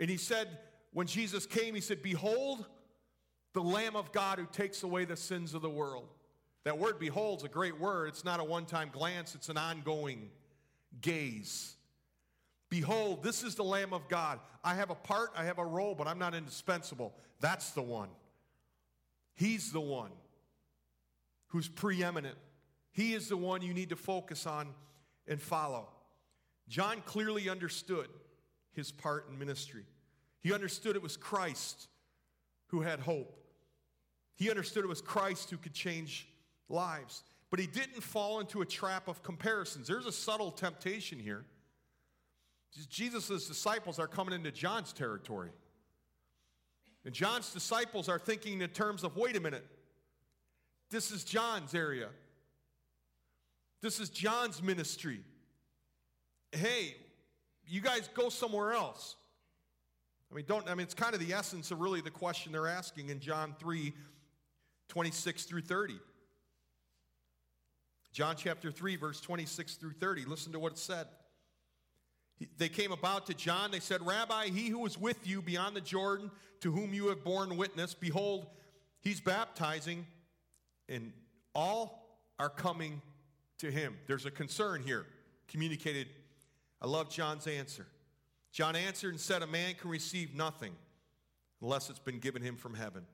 And 0.00 0.10
he 0.10 0.16
said, 0.16 0.48
when 0.92 1.06
Jesus 1.06 1.46
came, 1.46 1.76
he 1.76 1.80
said, 1.80 2.02
Behold, 2.02 2.66
the 3.54 3.62
Lamb 3.62 3.94
of 3.94 4.10
God 4.10 4.40
who 4.40 4.46
takes 4.46 4.82
away 4.82 5.04
the 5.04 5.16
sins 5.16 5.54
of 5.54 5.62
the 5.62 5.70
world. 5.70 6.08
That 6.64 6.78
word 6.78 6.98
behold 6.98 7.40
is 7.40 7.44
a 7.44 7.48
great 7.48 7.78
word. 7.78 8.08
It's 8.08 8.24
not 8.24 8.40
a 8.40 8.44
one 8.44 8.66
time 8.66 8.90
glance, 8.92 9.34
it's 9.34 9.48
an 9.48 9.58
ongoing 9.58 10.30
gaze. 11.00 11.76
Behold, 12.68 13.22
this 13.22 13.42
is 13.42 13.54
the 13.54 13.64
Lamb 13.64 13.92
of 13.92 14.08
God. 14.08 14.40
I 14.64 14.74
have 14.74 14.88
a 14.88 14.94
part, 14.94 15.30
I 15.36 15.44
have 15.44 15.58
a 15.58 15.64
role, 15.64 15.94
but 15.94 16.06
I'm 16.06 16.18
not 16.18 16.34
indispensable. 16.34 17.14
That's 17.40 17.70
the 17.70 17.82
one. 17.82 18.08
He's 19.34 19.72
the 19.72 19.80
one 19.80 20.10
who's 21.48 21.68
preeminent. 21.68 22.36
He 22.92 23.12
is 23.12 23.28
the 23.28 23.36
one 23.36 23.60
you 23.60 23.74
need 23.74 23.90
to 23.90 23.96
focus 23.96 24.46
on 24.46 24.68
and 25.28 25.40
follow. 25.40 25.88
John 26.68 27.02
clearly 27.04 27.50
understood 27.50 28.08
his 28.72 28.90
part 28.90 29.28
in 29.28 29.38
ministry. 29.38 29.84
He 30.40 30.54
understood 30.54 30.96
it 30.96 31.02
was 31.02 31.16
Christ 31.16 31.88
who 32.68 32.80
had 32.80 33.00
hope. 33.00 33.38
He 34.34 34.48
understood 34.48 34.84
it 34.84 34.88
was 34.88 35.02
Christ 35.02 35.50
who 35.50 35.58
could 35.58 35.74
change 35.74 36.26
lives. 36.72 37.22
But 37.50 37.60
he 37.60 37.66
didn't 37.66 38.02
fall 38.02 38.40
into 38.40 38.62
a 38.62 38.66
trap 38.66 39.08
of 39.08 39.22
comparisons. 39.22 39.86
There's 39.86 40.06
a 40.06 40.12
subtle 40.12 40.50
temptation 40.50 41.18
here. 41.18 41.44
Jesus' 42.88 43.46
disciples 43.46 43.98
are 43.98 44.06
coming 44.06 44.34
into 44.34 44.50
John's 44.50 44.92
territory. 44.92 45.50
And 47.04 47.12
John's 47.12 47.52
disciples 47.52 48.08
are 48.08 48.18
thinking 48.18 48.62
in 48.62 48.70
terms 48.70 49.04
of 49.04 49.16
wait 49.16 49.36
a 49.36 49.40
minute, 49.40 49.66
this 50.90 51.10
is 51.10 51.24
John's 51.24 51.74
area. 51.74 52.08
This 53.82 53.98
is 54.00 54.08
John's 54.08 54.62
ministry. 54.62 55.20
Hey, 56.52 56.96
you 57.66 57.80
guys 57.80 58.08
go 58.14 58.28
somewhere 58.28 58.72
else. 58.72 59.16
I 60.30 60.34
mean, 60.34 60.44
don't, 60.46 60.68
I 60.68 60.74
mean, 60.74 60.84
it's 60.84 60.94
kind 60.94 61.14
of 61.14 61.20
the 61.20 61.34
essence 61.34 61.70
of 61.70 61.80
really 61.80 62.00
the 62.00 62.10
question 62.10 62.52
they're 62.52 62.68
asking 62.68 63.10
in 63.10 63.20
John 63.20 63.54
3 63.58 63.92
26 64.88 65.44
through 65.44 65.62
30. 65.62 65.98
John 68.12 68.36
chapter 68.36 68.70
3, 68.70 68.96
verse 68.96 69.20
26 69.20 69.74
through 69.76 69.92
30. 69.92 70.24
Listen 70.26 70.52
to 70.52 70.58
what 70.58 70.72
it 70.72 70.78
said. 70.78 71.06
They 72.58 72.68
came 72.68 72.92
about 72.92 73.26
to 73.26 73.34
John. 73.34 73.70
They 73.70 73.80
said, 73.80 74.04
Rabbi, 74.04 74.46
he 74.48 74.68
who 74.68 74.84
is 74.84 74.98
with 74.98 75.26
you 75.26 75.40
beyond 75.42 75.76
the 75.76 75.80
Jordan, 75.80 76.30
to 76.60 76.72
whom 76.72 76.92
you 76.92 77.08
have 77.08 77.24
borne 77.24 77.56
witness, 77.56 77.94
behold, 77.94 78.46
he's 79.00 79.20
baptizing, 79.20 80.06
and 80.88 81.12
all 81.54 82.18
are 82.38 82.50
coming 82.50 83.00
to 83.58 83.70
him. 83.70 83.96
There's 84.06 84.26
a 84.26 84.30
concern 84.30 84.82
here 84.82 85.06
communicated 85.48 86.08
I 86.82 86.88
love 86.88 87.08
John's 87.08 87.46
answer. 87.46 87.86
John 88.50 88.74
answered 88.74 89.10
and 89.10 89.20
said, 89.20 89.42
A 89.42 89.46
man 89.46 89.74
can 89.74 89.88
receive 89.88 90.34
nothing 90.34 90.72
unless 91.62 91.88
it's 91.88 92.00
been 92.00 92.18
given 92.18 92.42
him 92.42 92.56
from 92.56 92.74
heaven. 92.74 93.06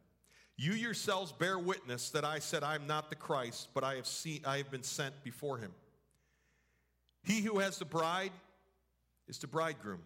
You 0.61 0.73
yourselves 0.73 1.31
bear 1.31 1.57
witness 1.57 2.11
that 2.11 2.25
I 2.25 2.40
said 2.40 2.64
I 2.64 2.75
am 2.75 2.88
not 2.88 3.11
the 3.11 3.16
Christ, 3.16 3.68
but 3.75 3.85
I 3.85 3.94
have 3.94 4.09
seen 4.09 4.40
I 4.44 4.57
have 4.57 4.73
been 4.73 4.83
sent 4.83 5.23
before 5.23 5.57
him. 5.57 5.71
He 7.23 7.42
who 7.42 7.61
has 7.61 7.79
the 7.79 7.85
bride 7.85 8.33
is 9.29 9.38
the 9.38 9.47
bridegroom. 9.47 10.01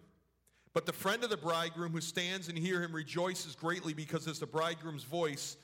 But 0.71 0.85
the 0.85 0.93
friend 0.93 1.23
of 1.23 1.31
the 1.31 1.37
bridegroom 1.37 1.91
who 1.91 2.01
stands 2.01 2.49
and 2.49 2.57
hear 2.57 2.81
him 2.81 2.93
rejoices 2.93 3.55
greatly 3.55 3.95
because 3.95 4.27
it's 4.27 4.39
the 4.39 4.45
bridegroom's 4.45 5.03
voice. 5.03 5.57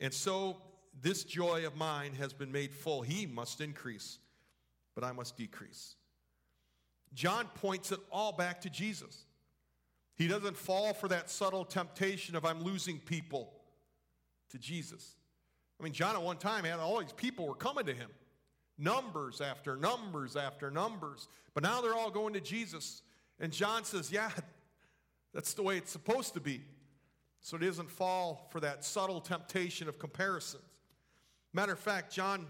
And 0.00 0.14
so 0.14 0.56
this 1.02 1.24
joy 1.24 1.66
of 1.66 1.76
mine 1.76 2.14
has 2.14 2.32
been 2.32 2.52
made 2.52 2.72
full. 2.72 3.02
He 3.02 3.26
must 3.26 3.60
increase, 3.60 4.18
but 4.94 5.04
I 5.04 5.12
must 5.12 5.36
decrease. 5.36 5.96
John 7.12 7.48
points 7.56 7.92
it 7.92 8.00
all 8.10 8.32
back 8.32 8.62
to 8.62 8.70
Jesus. 8.70 9.26
He 10.16 10.26
doesn't 10.26 10.56
fall 10.56 10.94
for 10.94 11.08
that 11.08 11.28
subtle 11.28 11.66
temptation 11.66 12.34
of 12.34 12.46
I'm 12.46 12.62
losing 12.62 12.98
people 12.98 13.52
to 14.52 14.58
Jesus. 14.58 15.16
I 15.80 15.84
mean, 15.84 15.92
John 15.92 16.14
at 16.14 16.22
one 16.22 16.36
time 16.36 16.64
had 16.64 16.78
all 16.78 17.00
these 17.00 17.12
people 17.12 17.46
were 17.46 17.54
coming 17.54 17.84
to 17.86 17.94
him. 17.94 18.08
Numbers 18.78 19.40
after 19.40 19.76
numbers 19.76 20.36
after 20.36 20.70
numbers. 20.70 21.28
But 21.54 21.62
now 21.62 21.80
they're 21.80 21.94
all 21.94 22.10
going 22.10 22.34
to 22.34 22.40
Jesus. 22.40 23.02
And 23.40 23.52
John 23.52 23.84
says, 23.84 24.10
Yeah, 24.12 24.30
that's 25.34 25.54
the 25.54 25.62
way 25.62 25.76
it's 25.76 25.90
supposed 25.90 26.34
to 26.34 26.40
be. 26.40 26.62
So 27.40 27.56
it 27.56 27.60
doesn't 27.60 27.90
fall 27.90 28.48
for 28.52 28.60
that 28.60 28.84
subtle 28.84 29.20
temptation 29.20 29.88
of 29.88 29.98
comparisons. 29.98 30.62
Matter 31.52 31.72
of 31.72 31.78
fact, 31.80 32.12
John 32.12 32.46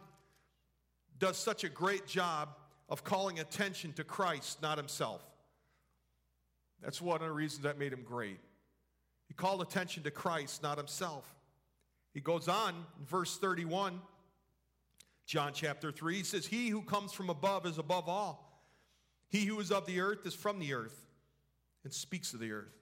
does 1.19 1.37
such 1.37 1.65
a 1.65 1.69
great 1.69 2.07
job 2.07 2.51
of 2.89 3.03
calling 3.03 3.39
attention 3.39 3.93
to 3.95 4.05
Christ, 4.05 4.61
not 4.61 4.77
himself. 4.77 5.23
That's 6.83 7.01
one 7.01 7.21
of 7.21 7.27
the 7.27 7.33
reasons 7.33 7.63
that 7.63 7.79
made 7.79 7.93
him 7.93 8.03
great. 8.03 8.39
He 9.29 9.35
called 9.35 9.63
attention 9.63 10.03
to 10.03 10.11
Christ, 10.11 10.63
not 10.63 10.77
himself. 10.77 11.35
He 12.13 12.21
goes 12.21 12.49
on 12.49 12.75
in 12.99 13.07
verse 13.07 13.39
31, 13.39 14.01
John 15.27 15.53
chapter 15.55 15.91
3, 15.91 16.17
he 16.17 16.23
says, 16.25 16.47
He 16.47 16.69
who 16.69 16.83
comes 16.83 17.13
from 17.13 17.31
above 17.31 17.67
is 17.67 17.79
above 17.79 18.09
all. 18.09 18.49
He 19.29 19.45
who 19.47 19.59
is 19.61 19.71
of 19.71 19.87
the 19.87 20.01
earth 20.01 20.27
is 20.27 20.35
from 20.35 20.59
the 20.59 20.75
earth 20.75 21.07
and 21.85 21.93
speaks 21.93 22.35
of 22.35 22.41
the 22.41 22.53
earth. 22.53 22.75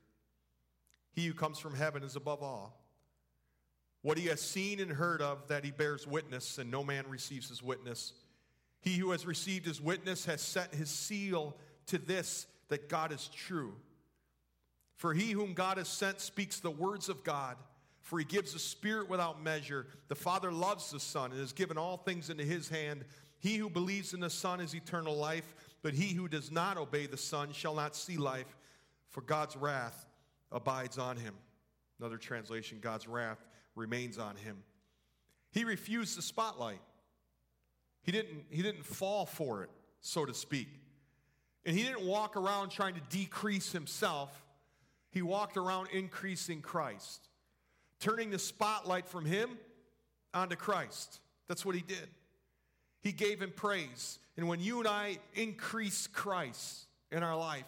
He 1.12 1.26
who 1.26 1.34
comes 1.34 1.58
from 1.58 1.76
heaven 1.76 2.02
is 2.02 2.16
above 2.16 2.42
all. 2.42 2.76
What 4.02 4.18
he 4.18 4.26
has 4.26 4.40
seen 4.40 4.80
and 4.80 4.90
heard 4.90 5.20
of, 5.20 5.46
that 5.48 5.64
he 5.64 5.70
bears 5.70 6.06
witness, 6.06 6.58
and 6.58 6.70
no 6.70 6.82
man 6.82 7.04
receives 7.08 7.48
his 7.50 7.62
witness. 7.62 8.14
He 8.80 8.96
who 8.96 9.10
has 9.10 9.26
received 9.26 9.66
his 9.66 9.80
witness 9.80 10.24
has 10.24 10.40
set 10.40 10.74
his 10.74 10.88
seal 10.88 11.56
to 11.86 11.98
this, 11.98 12.46
that 12.68 12.88
God 12.88 13.12
is 13.12 13.28
true. 13.28 13.74
For 14.96 15.12
he 15.12 15.32
whom 15.32 15.52
God 15.52 15.76
has 15.76 15.88
sent 15.88 16.20
speaks 16.20 16.60
the 16.60 16.70
words 16.70 17.08
of 17.08 17.22
God, 17.24 17.56
for 18.10 18.18
he 18.18 18.24
gives 18.24 18.54
the 18.54 18.58
Spirit 18.58 19.08
without 19.08 19.40
measure. 19.40 19.86
The 20.08 20.16
Father 20.16 20.50
loves 20.50 20.90
the 20.90 20.98
Son 20.98 21.30
and 21.30 21.38
has 21.38 21.52
given 21.52 21.78
all 21.78 21.96
things 21.96 22.28
into 22.28 22.42
his 22.42 22.68
hand. 22.68 23.04
He 23.38 23.54
who 23.54 23.70
believes 23.70 24.14
in 24.14 24.18
the 24.18 24.28
Son 24.28 24.60
is 24.60 24.74
eternal 24.74 25.14
life, 25.14 25.54
but 25.80 25.94
he 25.94 26.12
who 26.12 26.26
does 26.26 26.50
not 26.50 26.76
obey 26.76 27.06
the 27.06 27.16
Son 27.16 27.52
shall 27.52 27.76
not 27.76 27.94
see 27.94 28.16
life, 28.16 28.58
for 29.10 29.20
God's 29.20 29.56
wrath 29.56 30.08
abides 30.50 30.98
on 30.98 31.18
him. 31.18 31.34
Another 32.00 32.16
translation 32.16 32.78
God's 32.80 33.06
wrath 33.06 33.38
remains 33.76 34.18
on 34.18 34.34
him. 34.34 34.56
He 35.52 35.62
refused 35.62 36.18
the 36.18 36.22
spotlight. 36.22 36.80
He 38.02 38.10
didn't, 38.10 38.46
he 38.50 38.60
didn't 38.60 38.86
fall 38.86 39.24
for 39.24 39.62
it, 39.62 39.70
so 40.00 40.24
to 40.24 40.34
speak. 40.34 40.66
And 41.64 41.76
he 41.76 41.84
didn't 41.84 42.02
walk 42.02 42.36
around 42.36 42.70
trying 42.70 42.94
to 42.94 43.02
decrease 43.08 43.70
himself. 43.70 44.44
He 45.12 45.22
walked 45.22 45.56
around 45.56 45.90
increasing 45.92 46.60
Christ, 46.60 47.28
turning 48.00 48.30
the 48.30 48.38
spotlight 48.38 49.06
from 49.06 49.24
him 49.24 49.50
onto 50.34 50.56
Christ. 50.56 51.20
That's 51.48 51.64
what 51.64 51.74
he 51.74 51.82
did. 51.82 52.08
He 53.02 53.12
gave 53.12 53.40
him 53.40 53.52
praise. 53.54 54.18
And 54.36 54.48
when 54.48 54.60
you 54.60 54.78
and 54.78 54.88
I 54.88 55.18
increase 55.34 56.06
Christ 56.06 56.86
in 57.12 57.22
our 57.22 57.36
life, 57.36 57.64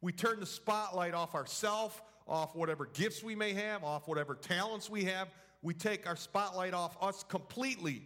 we 0.00 0.12
turn 0.12 0.40
the 0.40 0.46
spotlight 0.46 1.14
off 1.14 1.34
ourselves, 1.34 2.00
off 2.26 2.54
whatever 2.54 2.86
gifts 2.86 3.22
we 3.22 3.34
may 3.34 3.52
have, 3.52 3.84
off 3.84 4.08
whatever 4.08 4.34
talents 4.34 4.88
we 4.88 5.04
have. 5.04 5.28
We 5.62 5.74
take 5.74 6.06
our 6.06 6.16
spotlight 6.16 6.72
off 6.72 6.96
us 7.02 7.22
completely 7.24 8.02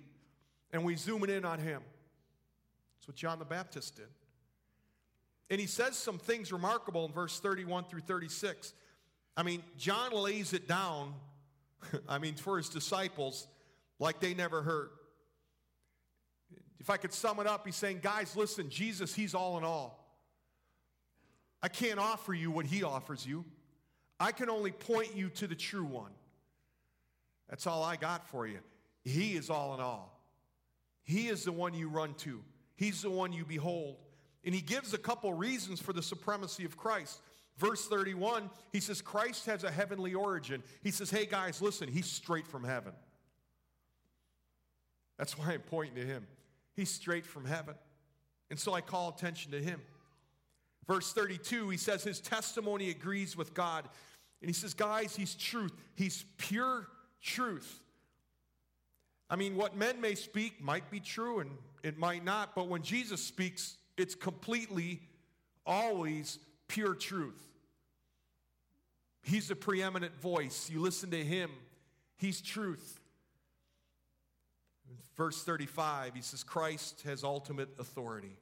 and 0.73 0.85
we 0.85 0.97
zoom 0.97 1.23
it 1.23 1.31
in 1.31 1.45
on 1.45 1.61
him. 1.61 1.83
That's 2.97 3.09
what 3.09 3.17
John 3.17 3.39
the 3.39 3.45
Baptist 3.45 3.97
did. 3.97 4.09
And 5.51 5.61
he 5.61 5.67
says 5.67 5.97
some 5.97 6.19
things 6.19 6.53
remarkable 6.53 7.05
in 7.05 7.13
verse 7.13 7.39
31 7.39 7.85
through 7.85 8.01
36. 8.01 8.73
I 9.37 9.43
mean, 9.43 9.63
John 9.77 10.13
lays 10.13 10.53
it 10.53 10.67
down, 10.67 11.15
I 12.09 12.19
mean, 12.19 12.35
for 12.35 12.57
his 12.57 12.69
disciples 12.69 13.47
like 13.99 14.21
they 14.21 14.35
never 14.35 14.63
heard. 14.63 14.91
If 16.79 16.91
I 16.91 16.97
could 16.97 17.13
sum 17.13 17.41
it 17.41 17.47
up, 17.47 17.65
he's 17.65 17.77
saying, 17.77 18.01
guys, 18.03 18.37
listen, 18.37 18.69
Jesus, 18.69 19.15
he's 19.15 19.35
all 19.35 19.57
in 19.57 19.65
all. 19.65 20.05
I 21.63 21.69
can't 21.69 21.99
offer 21.99 22.35
you 22.35 22.51
what 22.51 22.67
he 22.67 22.83
offers 22.83 23.27
you. 23.27 23.45
I 24.21 24.33
can 24.33 24.51
only 24.51 24.71
point 24.71 25.17
you 25.17 25.31
to 25.31 25.47
the 25.47 25.55
true 25.55 25.85
one. 25.85 26.13
That's 27.49 27.67
all 27.67 27.83
I 27.83 27.97
got 27.97 28.29
for 28.29 28.47
you. 28.47 28.59
He 29.03 29.35
is 29.35 29.49
all 29.49 29.75
in 29.75 29.81
all. 29.81 30.21
He 31.03 31.29
is 31.29 31.45
the 31.45 31.53
one 31.53 31.75
you 31.75 31.89
run 31.89 32.15
to, 32.15 32.43
He's 32.77 33.03
the 33.03 33.11
one 33.11 33.33
you 33.33 33.45
behold. 33.45 33.97
And 34.45 34.55
he 34.55 34.61
gives 34.61 34.93
a 34.93 34.99
couple 34.99 35.33
reasons 35.33 35.81
for 35.81 35.95
the 35.95 36.03
supremacy 36.03 36.67
of 36.67 36.77
Christ. 36.77 37.21
Verse 37.57 37.87
31, 37.87 38.51
he 38.73 38.81
says, 38.81 39.01
Christ 39.01 39.47
has 39.47 39.63
a 39.63 39.71
heavenly 39.71 40.15
origin. 40.15 40.63
He 40.83 40.91
says, 40.91 41.11
hey 41.11 41.25
guys, 41.27 41.63
listen, 41.63 41.89
he's 41.89 42.07
straight 42.07 42.49
from 42.49 42.65
heaven. 42.65 42.93
That's 45.19 45.39
why 45.39 45.53
I'm 45.53 45.61
pointing 45.61 45.95
to 45.97 46.05
him. 46.05 46.27
He's 46.75 46.91
straight 46.91 47.25
from 47.25 47.45
heaven. 47.45 47.77
And 48.51 48.59
so 48.59 48.75
I 48.75 48.81
call 48.81 49.11
attention 49.11 49.53
to 49.53 49.63
him. 49.63 49.81
Verse 50.89 51.13
32, 51.13 51.71
he 51.71 51.77
says, 51.77 52.03
his 52.03 52.21
testimony 52.21 52.91
agrees 52.91 53.37
with 53.37 53.55
God. 53.55 53.89
And 54.41 54.51
he 54.51 54.53
says, 54.53 54.75
guys, 54.75 55.15
he's 55.15 55.35
truth. 55.35 55.73
He's 55.95 56.25
pure 56.37 56.89
truth. 57.23 57.81
I 59.31 59.37
mean, 59.37 59.57
what 59.57 59.77
men 59.77 60.01
may 60.01 60.15
speak 60.15 60.63
might 60.63 60.91
be 60.91 61.01
true 61.01 61.41
and 61.41 61.51
it 61.83 61.99
might 61.99 62.25
not, 62.25 62.55
but 62.55 62.69
when 62.69 62.83
Jesus 62.83 63.23
speaks, 63.23 63.77
it's 63.97 64.15
completely, 64.15 65.01
always 65.65 66.39
pure 66.69 66.95
truth. 66.95 67.41
He's 69.23 69.49
the 69.49 69.57
preeminent 69.57 70.21
voice. 70.21 70.69
You 70.71 70.81
listen 70.81 71.11
to 71.11 71.25
him, 71.25 71.51
he's 72.17 72.41
truth. 72.41 73.01
Verse 75.17 75.43
35, 75.45 76.15
he 76.15 76.23
says, 76.23 76.43
Christ 76.43 77.03
has 77.07 77.23
ultimate 77.23 77.69
authority. 77.79 78.37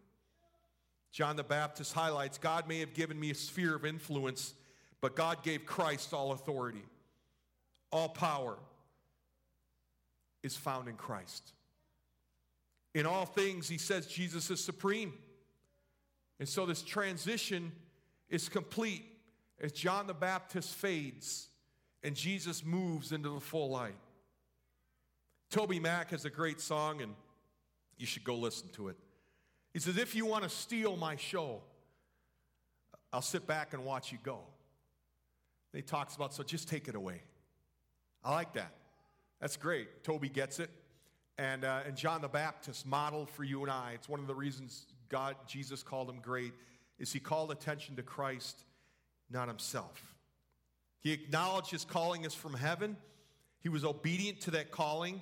John 1.13 1.37
the 1.37 1.45
Baptist 1.45 1.93
highlights 1.93 2.39
God 2.39 2.67
may 2.67 2.81
have 2.81 2.95
given 2.95 3.21
me 3.21 3.31
a 3.31 3.35
sphere 3.35 3.77
of 3.77 3.85
influence, 3.85 4.55
but 5.03 5.15
God 5.15 5.43
gave 5.43 5.67
Christ 5.67 6.15
all 6.15 6.33
authority, 6.33 6.85
all 7.91 8.09
power 8.09 8.57
is 10.43 10.57
found 10.57 10.89
in 10.89 10.97
Christ. 10.97 11.53
In 12.95 13.07
all 13.07 13.27
things, 13.27 13.69
he 13.69 13.79
says 13.79 14.07
Jesus 14.07 14.51
is 14.51 14.63
supreme. 14.63 15.13
And 16.41 16.49
so 16.49 16.67
this 16.67 16.83
transition 16.83 17.73
is 18.33 18.49
complete 18.49 19.05
as 19.61 19.71
John 19.71 20.09
the 20.09 20.15
Baptist 20.15 20.75
fades 20.75 21.49
and 22.03 22.17
Jesus 22.17 22.65
moves 22.65 23.13
into 23.13 23.29
the 23.29 23.41
full 23.41 23.71
light. 23.71 23.95
TobyMac 25.53 26.09
has 26.11 26.25
a 26.25 26.31
great 26.31 26.61
song, 26.61 27.03
and 27.03 27.15
you 27.99 28.07
should 28.07 28.25
go 28.25 28.35
listen 28.35 28.69
to 28.71 28.89
it. 28.89 28.97
He 29.75 29.79
says, 29.79 29.99
If 29.99 30.17
you 30.17 30.27
want 30.27 30.45
to 30.45 30.49
steal 30.49 30.97
my 30.97 31.15
show, 31.15 31.61
I'll 33.13 33.23
sit 33.23 33.47
back 33.47 33.75
and 33.75 33.85
watch 33.85 34.11
you 34.11 34.19
go. 34.25 34.41
And 35.73 35.81
he 35.81 35.83
talks 35.83 36.17
about, 36.17 36.33
so 36.35 36.43
just 36.43 36.69
take 36.69 36.89
it 36.89 36.95
away. 36.95 37.21
I 38.25 38.33
like 38.33 38.55
that. 38.55 38.73
That's 39.41 39.57
great. 39.57 40.03
Toby 40.05 40.31
gets 40.31 40.59
it. 40.59 40.71
And, 41.37 41.65
uh, 41.65 41.81
and 41.87 41.97
John 41.97 42.23
the 42.23 42.29
Baptist 42.29 42.87
modeled 42.87 43.29
for 43.29 43.45
you 43.45 43.63
and 43.63 43.71
I. 43.71 43.93
It's 43.95 44.09
one 44.09 44.21
of 44.21 44.27
the 44.27 44.35
reasons 44.35 44.87
God, 45.09 45.37
Jesus 45.47 45.83
called 45.83 46.09
him 46.09 46.21
great, 46.23 46.55
is 47.03 47.13
he 47.13 47.19
called 47.19 47.51
attention 47.51 47.97
to 47.97 48.03
Christ, 48.03 48.63
not 49.29 49.49
himself. 49.49 50.15
He 51.01 51.11
acknowledged 51.11 51.73
his 51.73 51.85
calling 51.85 52.25
is 52.25 52.33
from 52.33 52.55
heaven. 52.55 52.97
He 53.61 53.69
was 53.69 53.85
obedient 53.85 54.41
to 54.43 54.53
that 54.53 54.71
calling, 54.71 55.21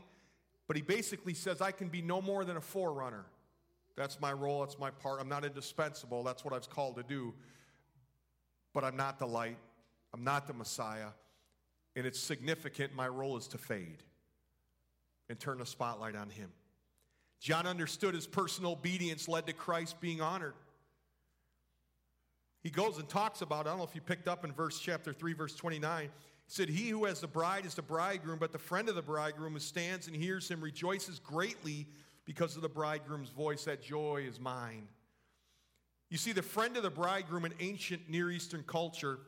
but 0.69 0.77
he 0.77 0.83
basically 0.83 1.33
says, 1.33 1.63
I 1.63 1.73
can 1.73 1.89
be 1.89 2.03
no 2.03 2.21
more 2.21 2.45
than 2.45 2.59
a 2.59 2.61
forerunner. 2.61 3.25
That's 3.97 4.21
my 4.21 4.31
role, 4.31 4.61
that's 4.61 4.79
my 4.79 4.91
part. 4.91 5.23
I'm 5.23 5.29
not 5.29 5.43
indispensable, 5.43 6.23
that's 6.23 6.45
what 6.45 6.53
I 6.53 6.59
was 6.59 6.67
called 6.67 6.97
to 6.97 7.03
do. 7.03 7.33
But 8.75 8.85
I'm 8.85 8.97
not 8.97 9.19
the 9.19 9.27
light, 9.27 9.57
I'm 10.13 10.23
not 10.23 10.47
the 10.47 10.53
Messiah, 10.53 11.09
and 11.97 12.05
it's 12.07 12.21
significant. 12.21 12.95
My 12.95 13.09
role 13.09 13.39
is 13.39 13.49
to 13.49 13.59
fade 13.59 14.03
and 15.31 15.41
turn 15.41 15.59
the 15.59 15.67
spotlight 15.67 16.15
on 16.15 16.29
him. 16.29 16.51
John 17.41 17.67
understood 17.67 18.15
his 18.15 18.27
personal 18.27 18.73
obedience 18.73 19.29
led 19.29 19.47
to 19.47 19.55
Christ 19.55 19.99
being 20.03 20.21
honored. 20.21 20.55
He 22.63 22.71
goes 22.71 22.99
and 22.99 23.09
talks 23.09 23.41
about, 23.41 23.67
I 23.67 23.71
don't 23.71 23.79
know 23.79 23.85
if 23.85 23.95
you 23.95 24.01
picked 24.01 24.29
up 24.29 24.45
in 24.45 24.53
verse 24.53 24.79
chapter 24.79 25.13
3, 25.13 25.33
verse 25.33 25.55
29. 25.55 26.05
He 26.05 26.11
said, 26.47 26.69
He 26.69 26.89
who 26.91 27.07
has 27.07 27.21
the 27.21 27.27
bride 27.27 27.65
is 27.65 27.75
the 27.75 27.83
bridegroom, 27.83 28.39
but 28.39 28.53
the 28.53 28.59
friend 28.59 28.89
of 28.89 28.95
the 28.95 29.03
bridegroom 29.03 29.55
who 29.55 29.61
stands 29.61 30.07
and 30.07 30.15
hears 30.15 30.49
him 30.51 30.61
rejoices 30.61 31.19
greatly 31.19 31.87
because 32.27 32.57
of 32.57 32.63
the 32.63 32.69
bridegroom's 32.69 33.31
voice. 33.31 33.65
That 33.65 33.83
joy 33.83 34.25
is 34.29 34.39
mine. 34.39 34.89
You 36.11 36.19
see, 36.19 36.33
the 36.33 36.43
friend 36.43 36.77
of 36.77 36.83
the 36.83 36.91
bridegroom 36.91 37.45
in 37.45 37.55
ancient 37.61 38.11
Near 38.11 38.31
Eastern 38.31 38.65
culture, 38.65 39.21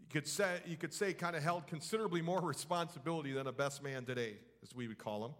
you 0.00 0.06
could 0.10 0.26
say, 0.26 0.60
you 0.66 0.76
could 0.76 0.92
say 0.92 1.12
kind 1.12 1.36
of 1.36 1.42
held 1.42 1.66
considerably 1.66 2.22
more 2.22 2.40
responsibility 2.40 3.32
than 3.32 3.46
a 3.46 3.52
best 3.52 3.82
man 3.82 4.04
today, 4.04 4.38
as 4.62 4.74
we 4.74 4.88
would 4.88 4.98
call 4.98 5.24
him. 5.24 5.32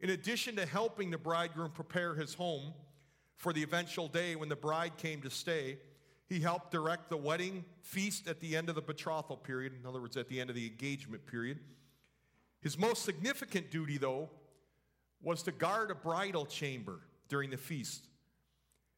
In 0.00 0.10
addition 0.10 0.56
to 0.56 0.66
helping 0.66 1.10
the 1.10 1.16
bridegroom 1.18 1.70
prepare 1.70 2.14
his 2.14 2.34
home 2.34 2.74
for 3.36 3.52
the 3.52 3.62
eventual 3.62 4.08
day 4.08 4.36
when 4.36 4.48
the 4.48 4.56
bride 4.56 4.96
came 4.96 5.22
to 5.22 5.30
stay, 5.30 5.78
he 6.28 6.40
helped 6.40 6.70
direct 6.70 7.10
the 7.10 7.16
wedding 7.16 7.64
feast 7.82 8.28
at 8.28 8.40
the 8.40 8.56
end 8.56 8.68
of 8.68 8.74
the 8.74 8.82
betrothal 8.82 9.36
period, 9.36 9.72
in 9.78 9.86
other 9.86 10.00
words, 10.00 10.16
at 10.16 10.28
the 10.28 10.40
end 10.40 10.50
of 10.50 10.56
the 10.56 10.66
engagement 10.66 11.26
period. 11.26 11.60
His 12.60 12.78
most 12.78 13.04
significant 13.04 13.70
duty, 13.70 13.98
though, 13.98 14.30
was 15.22 15.42
to 15.42 15.52
guard 15.52 15.90
a 15.90 15.94
bridal 15.94 16.46
chamber 16.46 17.00
during 17.28 17.50
the 17.50 17.56
feast, 17.56 18.06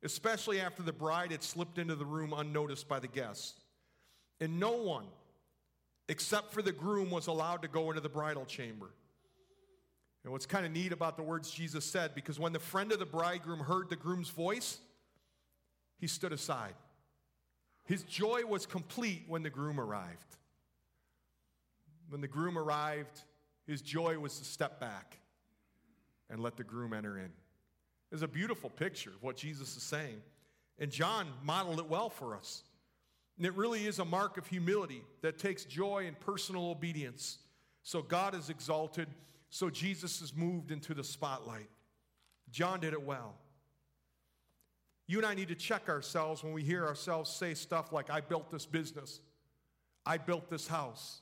especially 0.05 0.61
after 0.61 0.83
the 0.83 0.93
bride 0.93 1.33
had 1.33 1.43
slipped 1.43 1.79
into 1.79 1.97
the 1.97 2.05
room 2.05 2.33
unnoticed 2.37 2.89
by 2.89 3.01
the 3.01 3.09
guests. 3.09 3.55
And 4.41 4.61
no 4.61 4.72
one, 4.72 5.07
except 6.09 6.53
for 6.53 6.62
the 6.62 6.72
groom, 6.72 7.11
was 7.11 7.27
allowed 7.27 7.62
to 7.62 7.68
go 7.68 7.91
into 7.91 8.01
the 8.01 8.09
bridal 8.09 8.45
chamber. 8.45 8.91
And 10.22 10.33
what's 10.33 10.47
kind 10.47 10.66
of 10.66 10.72
neat 10.72 10.93
about 10.93 11.16
the 11.16 11.22
words 11.22 11.51
Jesus 11.51 11.85
said, 11.85 12.14
because 12.14 12.39
when 12.39 12.53
the 12.53 12.59
friend 12.59 12.93
of 12.93 12.99
the 12.99 13.07
bridegroom 13.07 13.61
heard 13.61 13.89
the 13.89 13.97
groom's 13.97 14.29
voice, 14.29 14.79
he 15.99 16.07
stood 16.07 16.33
aside. 16.33 16.74
His 17.87 18.03
joy 18.03 18.43
was 18.47 18.66
complete 18.66 19.24
when 19.28 19.43
the 19.43 19.51
groom 19.51 19.80
arrived. 19.80 20.37
When 22.09 22.20
the 22.20 22.28
groom 22.28 22.59
arrived, 22.59 23.22
his 23.66 23.80
joy 23.80 24.18
was 24.18 24.39
to 24.39 24.45
step 24.45 24.78
back 24.78 25.18
and 26.28 26.41
let 26.41 26.57
the 26.57 26.64
groom 26.64 26.93
enter 26.93 27.18
in. 27.18 27.30
It's 28.12 28.22
a 28.22 28.28
beautiful 28.28 28.70
picture 28.70 29.11
of 29.11 29.22
what 29.22 29.37
Jesus 29.37 29.76
is 29.76 29.82
saying. 29.82 30.20
And 30.78 30.91
John 30.91 31.26
modeled 31.43 31.78
it 31.78 31.89
well 31.89 32.11
for 32.11 32.37
us. 32.37 32.62
And 33.37 33.47
it 33.47 33.55
really 33.55 33.87
is 33.87 33.99
a 33.99 34.05
mark 34.05 34.39
of 34.39 34.47
humility 34.47 35.03
that 35.22 35.39
takes 35.39 35.64
joy 35.64 36.07
in 36.07 36.14
personal 36.14 36.70
obedience. 36.70 37.39
So 37.82 38.03
God 38.03 38.34
is 38.34 38.51
exalted, 38.51 39.09
so 39.51 39.70
Jesus 39.70 40.22
is 40.22 40.34
moved 40.34 40.72
into 40.72 40.95
the 40.95 41.05
spotlight. 41.05 41.68
John 42.51 42.80
did 42.80 42.93
it 42.93 43.03
well. 43.03 43.34
You 45.07 45.18
and 45.18 45.26
I 45.26 45.34
need 45.34 45.48
to 45.48 45.54
check 45.54 45.88
ourselves 45.88 46.42
when 46.42 46.52
we 46.52 46.62
hear 46.62 46.84
ourselves 46.84 47.30
say 47.30 47.54
stuff 47.54 47.92
like, 47.92 48.11
I 48.11 48.20
built 48.20 48.50
this 48.50 48.66
business, 48.66 49.20
I 50.04 50.18
built 50.18 50.50
this 50.50 50.66
house, 50.66 51.20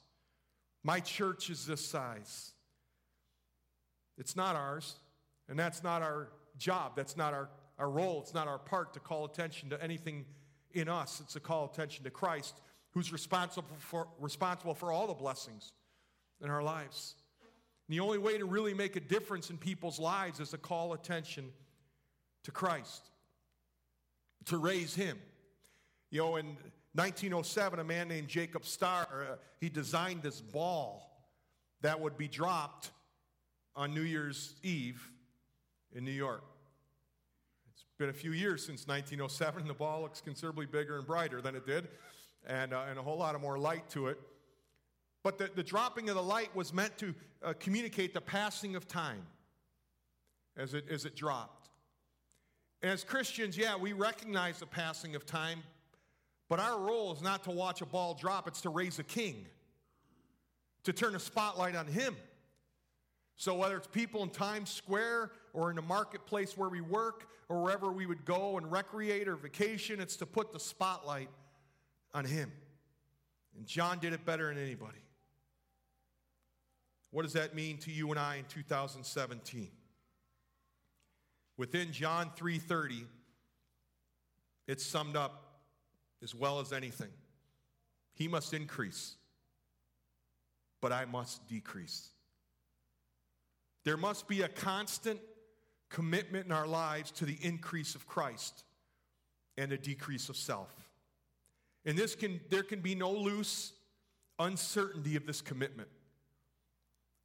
my 0.82 1.01
church 1.01 1.51
is 1.51 1.66
this 1.66 1.85
size. 1.85 2.53
It's 4.16 4.37
not 4.37 4.55
ours, 4.55 4.97
and 5.49 5.59
that's 5.59 5.82
not 5.82 6.03
our 6.03 6.28
job, 6.57 6.93
that's 6.95 7.16
not 7.16 7.35
our, 7.35 7.49
our 7.78 7.91
role, 7.91 8.20
it's 8.20 8.35
not 8.35 8.47
our 8.47 8.59
part 8.59 8.95
to 8.95 9.01
call 9.01 9.24
attention 9.24 9.70
to 9.70 9.82
anything 9.82 10.24
in 10.74 10.89
us. 10.89 11.20
It's 11.20 11.35
to 11.35 11.41
call 11.41 11.64
attention 11.66 12.05
to 12.05 12.11
Christ, 12.11 12.61
who's 12.91 13.12
responsible 13.12 13.68
for, 13.78 14.09
responsible 14.20 14.74
for 14.74 14.93
all 14.93 15.07
the 15.07 15.14
blessings 15.14 15.72
in 16.43 16.51
our 16.51 16.62
lives. 16.62 17.14
And 17.89 17.97
the 17.97 18.01
only 18.01 18.18
way 18.18 18.39
to 18.39 18.45
really 18.45 18.74
make 18.74 18.97
a 18.97 19.01
difference 19.01 19.51
in 19.51 19.57
people's 19.57 19.99
lives 19.99 20.41
is 20.41 20.51
to 20.51 20.59
call 20.59 20.93
attention 20.93 21.53
to 22.45 22.51
Christ 22.51 23.11
to 24.47 24.59
raise 24.59 24.95
him. 24.95 25.18
You 26.11 26.20
know, 26.20 26.36
in 26.36 26.47
1907, 26.95 27.78
a 27.78 27.84
man 27.84 28.09
named 28.09 28.28
Jacob 28.28 28.64
Starr, 28.64 29.07
uh, 29.11 29.36
he 29.61 29.68
designed 29.68 30.22
this 30.22 30.40
ball 30.40 31.11
that 31.80 32.01
would 32.01 32.16
be 32.16 32.28
dropped 32.28 32.90
on 33.76 33.95
New 33.95 34.03
Year's 34.03 34.55
Eve 34.62 35.11
in 35.92 36.05
New 36.05 36.12
York. 36.12 36.42
It's 37.72 37.84
been 37.99 38.09
a 38.09 38.12
few 38.12 38.32
years 38.32 38.64
since 38.64 38.86
1907, 38.86 39.62
and 39.62 39.70
the 39.70 39.74
ball 39.74 40.03
looks 40.03 40.20
considerably 40.20 40.66
bigger 40.66 40.97
and 40.97 41.07
brighter 41.07 41.40
than 41.40 41.55
it 41.57 41.66
did, 41.66 41.88
and, 42.47 42.72
uh, 42.72 42.84
and 42.88 42.99
a 42.99 43.03
whole 43.03 43.18
lot 43.18 43.34
of 43.34 43.40
more 43.40 43.59
light 43.59 43.88
to 43.90 44.09
it. 44.09 44.20
But 45.22 45.38
the, 45.38 45.51
the 45.55 45.62
dropping 45.62 46.09
of 46.11 46.16
the 46.16 46.22
light 46.22 46.55
was 46.55 46.72
meant 46.72 46.97
to 46.99 47.14
uh, 47.42 47.55
communicate 47.59 48.14
the 48.14 48.20
passing 48.20 48.76
of 48.76 48.86
time 48.86 49.26
as 50.57 50.74
it, 50.74 50.84
as 50.90 51.05
it 51.05 51.16
dropped. 51.16 51.54
And 52.85 52.93
as 52.93 53.03
Christians, 53.03 53.57
yeah, 53.57 53.76
we 53.76 53.95
recognize 53.95 54.59
the 54.59 54.66
passing 54.66 55.16
of 55.16 55.24
time, 55.24 55.62
but 56.51 56.61
our 56.61 56.78
role 56.78 57.14
is 57.14 57.22
not 57.22 57.43
to 57.45 57.51
watch 57.51 57.80
a 57.80 57.87
ball 57.87 58.12
drop, 58.12 58.47
it's 58.47 58.61
to 58.61 58.68
raise 58.68 58.99
a 58.99 59.03
king, 59.03 59.47
to 60.82 60.93
turn 60.93 61.14
a 61.14 61.18
spotlight 61.18 61.76
on 61.76 61.87
him. 61.87 62.14
So, 63.37 63.55
whether 63.55 63.78
it's 63.78 63.87
people 63.87 64.22
in 64.22 64.28
Times 64.28 64.68
Square 64.68 65.30
or 65.55 65.70
in 65.70 65.76
the 65.76 65.82
marketplace 65.82 66.59
where 66.59 66.68
we 66.68 66.82
work 66.82 67.30
or 67.49 67.62
wherever 67.62 67.91
we 67.91 68.05
would 68.05 68.26
go 68.26 68.59
and 68.59 68.70
recreate 68.70 69.28
or 69.28 69.37
vacation, 69.37 69.99
it's 69.99 70.16
to 70.16 70.26
put 70.26 70.53
the 70.53 70.61
spotlight 70.61 71.30
on 72.12 72.26
him. 72.26 72.53
And 73.57 73.64
John 73.64 73.99
did 73.99 74.12
it 74.12 74.26
better 74.26 74.53
than 74.53 74.62
anybody. 74.62 75.01
What 77.12 77.22
does 77.22 77.32
that 77.32 77.55
mean 77.55 77.78
to 77.78 77.91
you 77.91 78.11
and 78.11 78.20
I 78.20 78.37
in 78.37 78.45
2017? 78.45 79.70
Within 81.57 81.93
John 81.93 82.31
3:30, 82.33 83.07
it's 84.67 84.85
summed 84.85 85.17
up 85.17 85.61
as 86.23 86.35
well 86.35 86.61
as 86.61 86.73
anything. 86.73 87.13
He 88.15 88.29
must 88.29 88.55
increase, 88.55 89.17
but 90.81 90.93
I 90.93 91.05
must 91.05 91.47
decrease. 91.49 92.11
There 93.85 93.97
must 93.97 94.27
be 94.27 94.43
a 94.43 94.49
constant 94.49 95.21
commitment 95.91 96.47
in 96.47 96.53
our 96.53 96.67
lives 96.67 97.11
to 97.13 97.25
the 97.25 97.39
increase 97.43 97.95
of 97.95 98.07
Christ 98.07 98.65
and 99.57 99.71
a 99.71 99.79
decrease 99.79 100.29
of 100.29 100.37
self. 100.37 100.75
And 101.85 101.97
this 101.97 102.15
can 102.15 102.41
there 102.49 102.63
can 102.63 102.81
be 102.81 102.95
no 102.95 103.13
loose 103.13 103.73
uncertainty 104.39 105.17
of 105.17 105.27
this 105.27 105.41
commitment. 105.41 105.89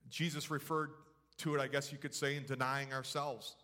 Jesus 0.10 0.52
referred 0.52 0.92
to 1.38 1.56
it, 1.56 1.62
I 1.62 1.68
guess 1.68 1.92
you 1.92 1.98
could 1.98 2.14
say, 2.14 2.36
in 2.36 2.46
denying 2.46 2.94
ourselves. 2.94 3.56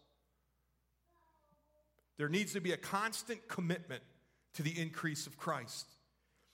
There 2.17 2.29
needs 2.29 2.53
to 2.53 2.61
be 2.61 2.71
a 2.71 2.77
constant 2.77 3.47
commitment 3.47 4.03
to 4.53 4.63
the 4.63 4.79
increase 4.79 5.27
of 5.27 5.37
Christ. 5.37 5.85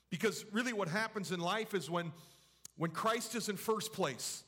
Because 0.09 0.43
really, 0.51 0.73
what 0.73 0.87
happens 0.87 1.31
in 1.31 1.39
life 1.39 1.73
is 1.73 1.89
when, 1.89 2.11
when 2.77 2.91
Christ 2.91 3.35
is 3.35 3.47
in 3.47 3.57
first 3.57 3.93
place, 3.93 4.43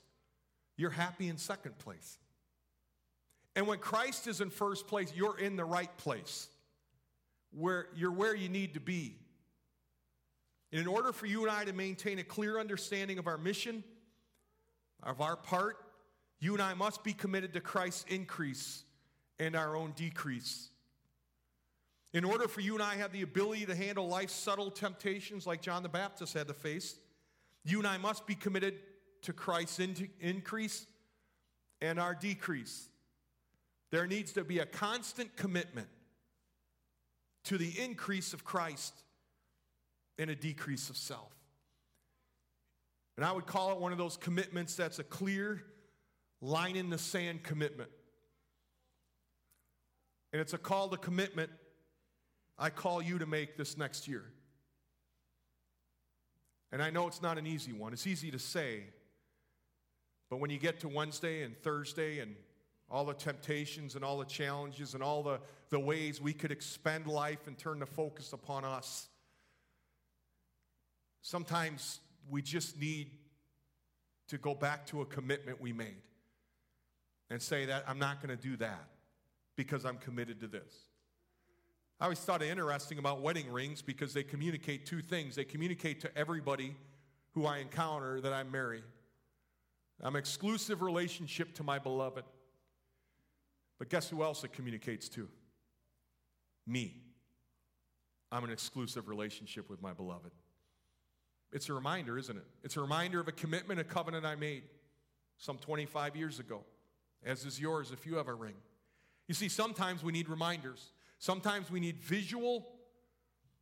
you're 0.76 0.90
happy 0.90 1.30
in 1.30 1.38
second 1.38 1.78
place. 1.78 2.18
And 3.56 3.68
when 3.68 3.80
Christ 3.80 4.28
is 4.28 4.42
in 4.42 4.50
first 4.50 4.88
place, 4.88 5.14
you're 5.16 5.38
in 5.38 5.56
the 5.56 5.66
right 5.66 5.96
place, 5.98 6.50
where 7.52 7.88
you're 7.96 8.12
where 8.12 8.36
you 8.36 8.50
need 8.50 8.74
to 8.74 8.80
be. 8.80 9.16
And 10.72 10.82
in 10.82 10.88
order 10.88 11.14
for 11.14 11.28
you 11.28 11.44
and 11.44 11.52
I 11.52 11.66
to 11.66 11.74
maintain 11.74 12.18
a 12.18 12.24
clear 12.24 12.60
understanding 12.60 13.20
of 13.20 13.28
our 13.28 13.38
mission, 13.38 13.84
of 15.04 15.22
our 15.22 15.36
part, 15.36 15.78
you 16.40 16.54
and 16.54 16.64
I 16.64 16.74
must 16.74 17.04
be 17.04 17.14
committed 17.14 17.54
to 17.54 17.62
Christ's 17.62 18.06
increase 18.10 18.84
and 19.38 19.56
our 19.56 19.76
own 19.76 19.94
decrease. 19.96 20.70
In 22.14 22.24
order 22.24 22.48
for 22.48 22.62
you 22.62 22.76
and 22.76 22.84
I 22.84 22.96
have 22.96 23.12
the 23.12 23.24
ability 23.24 23.66
to 23.66 23.76
handle 23.76 24.08
life's 24.08 24.34
subtle 24.34 24.70
temptations 24.70 25.48
like 25.48 25.62
John 25.62 25.82
the 25.82 25.90
Baptist 25.90 26.36
had 26.36 26.48
to 26.48 26.54
face, 26.54 26.96
you 27.64 27.80
and 27.80 27.88
I 27.88 27.98
must 27.98 28.28
be 28.28 28.36
committed 28.36 28.76
to 29.24 29.34
Christ's 29.34 29.80
in- 29.80 30.10
increase 30.20 30.86
and 31.82 32.00
our 32.00 32.14
decrease. 32.14 32.88
There 33.92 34.06
needs 34.06 34.34
to 34.34 34.44
be 34.44 34.60
a 34.60 34.66
constant 34.66 35.36
commitment 35.36 35.88
to 37.46 37.58
the 37.58 37.80
increase 37.80 38.34
of 38.34 38.46
Christ 38.46 38.94
and 40.20 40.30
a 40.30 40.36
decrease 40.36 40.90
of 40.90 40.98
self. 40.98 41.34
And 43.18 43.26
I 43.26 43.32
would 43.32 43.48
call 43.48 43.72
it 43.72 43.80
one 43.80 43.92
of 43.92 43.98
those 43.98 44.18
commitments 44.18 44.76
that's 44.76 45.00
a 45.00 45.04
clear 45.04 45.64
line 46.42 46.76
in 46.76 46.90
the 46.90 46.98
sand 46.98 47.44
commitment. 47.44 47.90
And 50.32 50.42
it's 50.42 50.54
a 50.54 50.58
call 50.58 50.90
to 50.90 50.98
commitment 50.98 51.52
I 52.58 52.70
call 52.70 53.02
you 53.02 53.20
to 53.20 53.26
make 53.26 53.58
this 53.58 53.78
next 53.78 54.08
year. 54.08 54.26
And 56.72 56.82
I 56.82 56.90
know 56.90 57.08
it's 57.08 57.22
not 57.22 57.38
an 57.38 57.46
easy 57.46 57.72
one. 57.72 57.94
It's 57.94 58.08
easy 58.08 58.32
to 58.32 58.40
say. 58.40 58.84
But 60.30 60.38
when 60.40 60.50
you 60.50 60.58
get 60.58 60.80
to 60.80 60.88
Wednesday 60.88 61.44
and 61.44 61.56
Thursday 61.62 62.20
and 62.20 62.36
all 62.90 63.06
the 63.06 63.14
temptations 63.14 63.96
and 63.96 64.04
all 64.04 64.18
the 64.18 64.26
challenges 64.26 64.94
and 64.94 65.04
all 65.04 65.24
the, 65.24 65.40
the 65.70 65.80
ways 65.80 66.20
we 66.20 66.34
could 66.34 66.52
expend 66.52 67.08
life 67.08 67.48
and 67.48 67.58
turn 67.58 67.80
the 67.80 67.86
focus 67.86 68.34
upon 68.34 68.66
us, 68.66 69.08
sometimes 71.22 72.00
we 72.30 72.42
just 72.42 72.80
need 72.80 73.12
to 74.28 74.38
go 74.38 74.56
back 74.56 74.86
to 74.88 75.02
a 75.02 75.06
commitment 75.06 75.62
we 75.62 75.74
made 75.74 76.02
and 77.30 77.42
say 77.42 77.66
that 77.66 77.84
I'm 77.88 78.00
not 78.00 78.22
going 78.22 78.36
to 78.36 78.42
do 78.42 78.58
that 78.58 78.88
because 79.56 79.86
I'm 79.86 79.98
committed 79.98 80.40
to 80.42 80.48
this. 80.48 80.74
I 82.00 82.06
always 82.06 82.20
thought 82.20 82.42
it 82.42 82.50
interesting 82.50 82.98
about 82.98 83.22
wedding 83.22 83.52
rings 83.52 83.82
because 83.82 84.14
they 84.14 84.24
communicate 84.24 84.86
two 84.86 85.02
things. 85.02 85.36
They 85.36 85.46
communicate 85.46 86.02
to 86.02 86.18
everybody 86.18 86.76
who 87.34 87.46
I 87.46 87.60
encounter 87.60 88.20
that 88.22 88.34
I'm 88.34 88.52
married. 88.52 88.84
I'm 90.02 90.16
exclusive 90.16 90.82
relationship 90.82 91.54
to 91.56 91.64
my 91.64 91.80
beloved. 91.80 92.26
But 93.80 93.90
guess 93.90 94.10
who 94.10 94.24
else 94.24 94.44
it 94.44 94.54
communicates 94.54 95.10
to? 95.10 95.28
Me. 96.68 97.02
I'm 98.32 98.44
an 98.44 98.50
exclusive 98.50 99.08
relationship 99.08 99.70
with 99.70 99.82
my 99.82 99.94
beloved. 99.94 100.32
It's 101.52 101.70
a 101.70 101.74
reminder, 101.74 102.18
isn't 102.18 102.36
it? 102.36 102.46
It's 102.64 102.78
a 102.78 102.82
reminder 102.82 103.20
of 103.20 103.28
a 103.28 103.32
commitment, 103.32 103.80
a 103.80 103.84
covenant 103.84 104.26
I 104.26 104.36
made 104.36 104.64
some 105.38 105.58
25 105.58 106.16
years 106.16 106.40
ago, 106.40 106.62
as 107.24 107.46
is 107.46 107.60
yours 107.60 107.92
if 107.92 108.06
you 108.06 108.16
have 108.16 108.28
a 108.28 108.34
ring. 108.34 108.56
You 109.28 109.36
see, 109.36 109.50
sometimes 109.50 110.04
we 110.04 110.12
need 110.12 110.30
reminders. 110.30 110.92
Sometimes 111.24 111.72
we 111.72 111.80
need 111.80 112.00
visual 112.00 112.68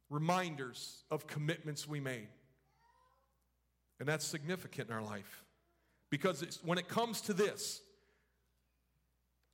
reminders 0.10 1.04
of 1.12 1.28
commitments 1.28 1.88
we 1.88 2.00
made. 2.00 2.28
And 4.00 4.10
that's 4.10 4.26
significant 4.26 4.90
in 4.90 4.96
our 4.96 5.04
life. 5.04 5.44
Because 6.10 6.60
when 6.64 6.80
it 6.80 6.88
comes 6.88 7.22
to 7.22 7.34
this, 7.34 7.84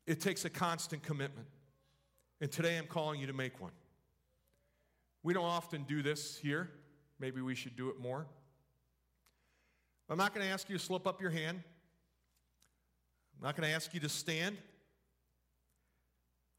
it 0.05 0.21
takes 0.21 0.45
a 0.45 0.49
constant 0.49 1.03
commitment. 1.03 1.49
And 2.39 2.49
today 2.49 2.77
I'm 2.77 2.87
calling 2.87 3.19
you 3.19 3.27
to 3.27 3.33
make 3.33 3.59
one. 3.59 3.73
We 5.21 5.33
don't 5.33 5.43
often 5.43 5.83
do 5.83 6.01
this 6.01 6.37
here. 6.37 6.69
Maybe 7.19 7.41
we 7.41 7.55
should 7.55 7.75
do 7.75 7.89
it 7.89 7.99
more. 7.99 8.25
I'm 10.09 10.17
not 10.17 10.33
going 10.33 10.47
to 10.47 10.53
ask 10.53 10.69
you 10.69 10.77
to 10.77 10.81
slip 10.81 11.07
up 11.07 11.19
your 11.19 11.31
hand. 11.31 11.61
I'm 13.37 13.45
not 13.45 13.57
going 13.57 13.67
to 13.67 13.75
ask 13.75 13.93
you 13.93 13.99
to 13.99 14.07
stand. 14.07 14.55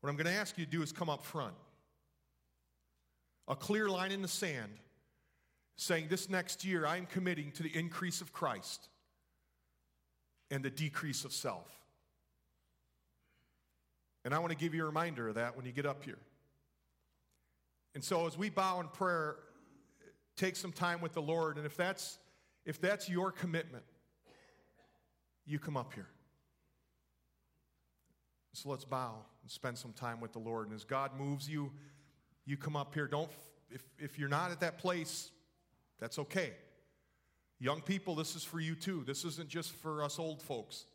What 0.00 0.10
I'm 0.10 0.16
going 0.16 0.26
to 0.26 0.32
ask 0.32 0.56
you 0.58 0.64
to 0.64 0.70
do 0.70 0.82
is 0.82 0.92
come 0.92 1.10
up 1.10 1.24
front. 1.24 1.54
A 3.48 3.56
clear 3.56 3.88
line 3.88 4.12
in 4.12 4.22
the 4.22 4.28
sand 4.28 4.72
saying, 5.76 6.06
This 6.08 6.28
next 6.28 6.64
year 6.64 6.86
I 6.86 6.96
am 6.96 7.06
committing 7.06 7.50
to 7.52 7.62
the 7.62 7.74
increase 7.76 8.20
of 8.20 8.32
Christ 8.32 8.88
and 10.50 10.62
the 10.62 10.70
decrease 10.70 11.24
of 11.24 11.32
self. 11.32 11.66
And 14.24 14.34
I 14.34 14.38
want 14.38 14.50
to 14.50 14.58
give 14.58 14.74
you 14.74 14.82
a 14.82 14.86
reminder 14.86 15.28
of 15.28 15.36
that 15.36 15.56
when 15.56 15.64
you 15.64 15.72
get 15.72 15.86
up 15.86 16.04
here. 16.04 16.18
And 17.94 18.04
so 18.04 18.26
as 18.26 18.36
we 18.36 18.50
bow 18.50 18.80
in 18.80 18.88
prayer, 18.88 19.36
take 20.36 20.54
some 20.54 20.72
time 20.72 21.00
with 21.00 21.14
the 21.14 21.22
Lord, 21.22 21.56
and 21.56 21.66
if 21.66 21.76
that's 21.76 22.18
if 22.64 22.80
that's 22.80 23.08
your 23.08 23.32
commitment, 23.32 23.84
you 25.46 25.58
come 25.58 25.76
up 25.76 25.94
here. 25.94 26.08
So 28.52 28.70
let's 28.70 28.84
bow 28.84 29.14
and 29.42 29.50
spend 29.50 29.78
some 29.78 29.92
time 29.92 30.20
with 30.20 30.32
the 30.32 30.38
Lord. 30.38 30.66
And 30.66 30.74
as 30.74 30.84
God 30.84 31.12
moves 31.18 31.48
you, 31.48 31.72
you 32.44 32.56
come 32.56 32.76
up 32.76 32.94
here. 32.94 33.06
Don't 33.06 33.30
if 33.70 33.82
if 33.98 34.18
you're 34.18 34.28
not 34.28 34.50
at 34.50 34.60
that 34.60 34.78
place, 34.78 35.30
that's 36.00 36.18
okay. 36.18 36.52
Young 37.60 37.80
people, 37.80 38.14
this 38.14 38.36
is 38.36 38.44
for 38.44 38.60
you 38.60 38.74
too. 38.74 39.04
This 39.06 39.24
isn't 39.24 39.48
just 39.48 39.72
for 39.72 40.02
us 40.02 40.18
old 40.18 40.40
folks. 40.42 40.86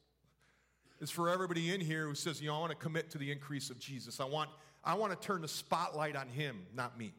It's 1.01 1.11
for 1.11 1.29
everybody 1.29 1.73
in 1.73 1.81
here 1.81 2.07
who 2.07 2.15
says, 2.15 2.41
you 2.41 2.47
know, 2.47 2.55
I 2.55 2.59
want 2.59 2.71
to 2.71 2.77
commit 2.77 3.09
to 3.11 3.17
the 3.17 3.29
increase 3.29 3.69
of 3.69 3.77
Jesus. 3.77 4.21
I 4.21 4.25
want, 4.25 4.49
I 4.85 4.93
want 4.93 5.11
to 5.11 5.27
turn 5.27 5.41
the 5.41 5.49
spotlight 5.49 6.15
on 6.15 6.29
him, 6.29 6.65
not 6.73 6.97
me, 6.97 7.13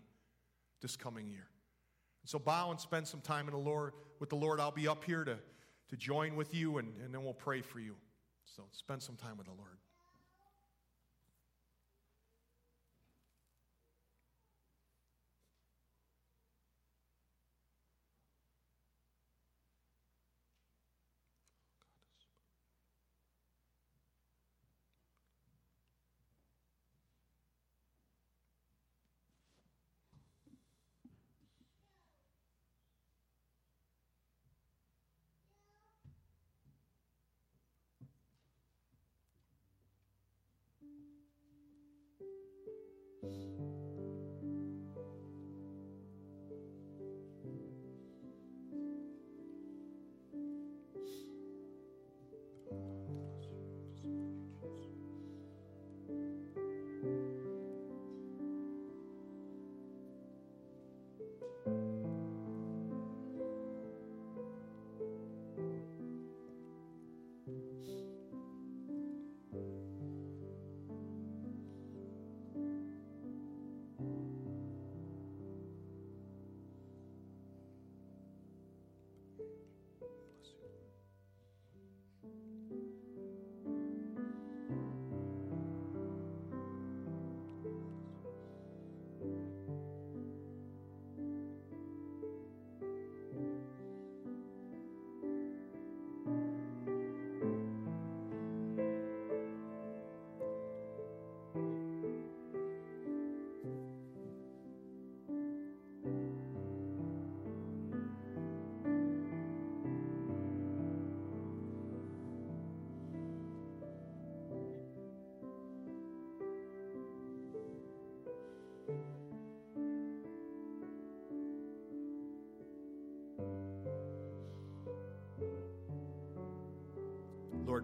this 0.81 0.97
coming 0.97 1.29
year. 1.29 1.47
So 2.25 2.39
bow 2.39 2.71
and 2.71 2.81
spend 2.81 3.07
some 3.07 3.21
time 3.21 3.47
in 3.47 3.53
the 3.53 3.61
Lord 3.61 3.93
with 4.21 4.31
the 4.31 4.37
Lord. 4.37 4.59
I'll 4.59 4.71
be 4.71 4.89
up 4.89 5.05
here 5.05 5.25
to, 5.25 5.37
to 5.91 5.97
join 5.97 6.35
with 6.35 6.55
you 6.55 6.79
and, 6.79 6.95
and 7.05 7.13
then 7.13 7.23
we'll 7.23 7.35
pray 7.35 7.61
for 7.61 7.79
you. 7.79 7.95
So 8.47 8.63
spend 8.73 9.03
some 9.03 9.17
time 9.17 9.37
with 9.37 9.47
the 9.47 9.53
Lord. 9.53 9.77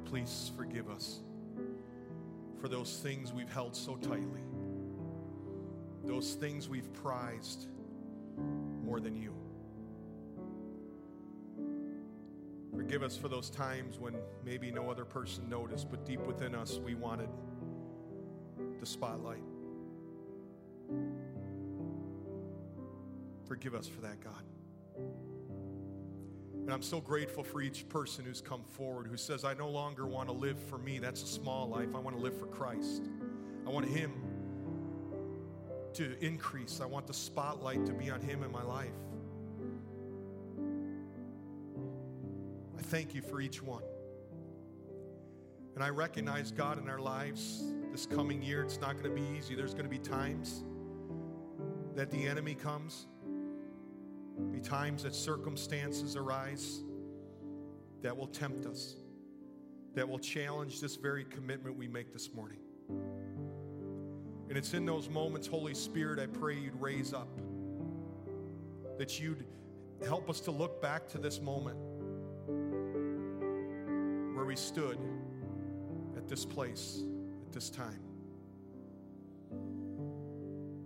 Lord, 0.00 0.10
please 0.10 0.52
forgive 0.56 0.88
us 0.88 1.20
for 2.60 2.68
those 2.68 3.00
things 3.02 3.32
we've 3.32 3.52
held 3.52 3.74
so 3.74 3.96
tightly, 3.96 4.42
those 6.04 6.34
things 6.34 6.68
we've 6.68 6.92
prized 6.92 7.66
more 8.84 9.00
than 9.00 9.14
you. 9.14 9.34
Forgive 12.74 13.02
us 13.02 13.16
for 13.16 13.28
those 13.28 13.50
times 13.50 13.98
when 13.98 14.14
maybe 14.44 14.70
no 14.70 14.90
other 14.90 15.04
person 15.04 15.48
noticed, 15.48 15.90
but 15.90 16.04
deep 16.04 16.20
within 16.20 16.54
us 16.54 16.78
we 16.78 16.94
wanted 16.94 17.28
the 18.78 18.86
spotlight. 18.86 19.42
Forgive 23.46 23.74
us 23.74 23.86
for 23.86 24.00
that, 24.02 24.20
God. 24.20 24.44
And 26.70 26.76
I'm 26.76 26.82
so 26.82 27.00
grateful 27.00 27.42
for 27.42 27.60
each 27.60 27.88
person 27.88 28.24
who's 28.24 28.40
come 28.40 28.62
forward 28.62 29.08
who 29.08 29.16
says, 29.16 29.44
I 29.44 29.54
no 29.54 29.68
longer 29.68 30.06
want 30.06 30.28
to 30.28 30.32
live 30.32 30.56
for 30.56 30.78
me. 30.78 31.00
That's 31.00 31.20
a 31.20 31.26
small 31.26 31.68
life. 31.68 31.96
I 31.96 31.98
want 31.98 32.16
to 32.16 32.22
live 32.22 32.38
for 32.38 32.46
Christ. 32.46 33.08
I 33.66 33.70
want 33.70 33.88
Him 33.88 34.12
to 35.94 36.16
increase. 36.24 36.80
I 36.80 36.86
want 36.86 37.08
the 37.08 37.12
spotlight 37.12 37.84
to 37.86 37.92
be 37.92 38.08
on 38.08 38.20
Him 38.20 38.44
in 38.44 38.52
my 38.52 38.62
life. 38.62 38.86
I 42.78 42.82
thank 42.82 43.16
you 43.16 43.22
for 43.22 43.40
each 43.40 43.60
one. 43.60 43.82
And 45.74 45.82
I 45.82 45.88
recognize, 45.88 46.52
God, 46.52 46.78
in 46.78 46.88
our 46.88 47.00
lives 47.00 47.64
this 47.90 48.06
coming 48.06 48.44
year, 48.44 48.62
it's 48.62 48.80
not 48.80 48.92
going 48.92 49.12
to 49.12 49.20
be 49.20 49.26
easy. 49.36 49.56
There's 49.56 49.74
going 49.74 49.86
to 49.86 49.90
be 49.90 49.98
times 49.98 50.62
that 51.96 52.12
the 52.12 52.28
enemy 52.28 52.54
comes 52.54 53.08
be 54.52 54.60
times 54.60 55.02
that 55.02 55.14
circumstances 55.14 56.16
arise 56.16 56.82
that 58.02 58.16
will 58.16 58.26
tempt 58.26 58.66
us, 58.66 58.96
that 59.94 60.08
will 60.08 60.18
challenge 60.18 60.80
this 60.80 60.96
very 60.96 61.24
commitment 61.24 61.76
we 61.76 61.88
make 61.88 62.12
this 62.12 62.32
morning. 62.32 62.58
And 64.48 64.56
it's 64.56 64.74
in 64.74 64.84
those 64.84 65.08
moments, 65.08 65.46
Holy 65.46 65.74
Spirit, 65.74 66.18
I 66.18 66.26
pray 66.26 66.58
you'd 66.58 66.80
raise 66.80 67.12
up, 67.12 67.28
that 68.98 69.20
you'd 69.20 69.44
help 70.06 70.28
us 70.28 70.40
to 70.40 70.50
look 70.50 70.82
back 70.82 71.08
to 71.08 71.18
this 71.18 71.40
moment 71.40 71.76
where 74.34 74.44
we 74.44 74.56
stood 74.56 74.98
at 76.16 76.26
this 76.26 76.44
place, 76.44 77.02
at 77.46 77.52
this 77.52 77.70
time. 77.70 78.00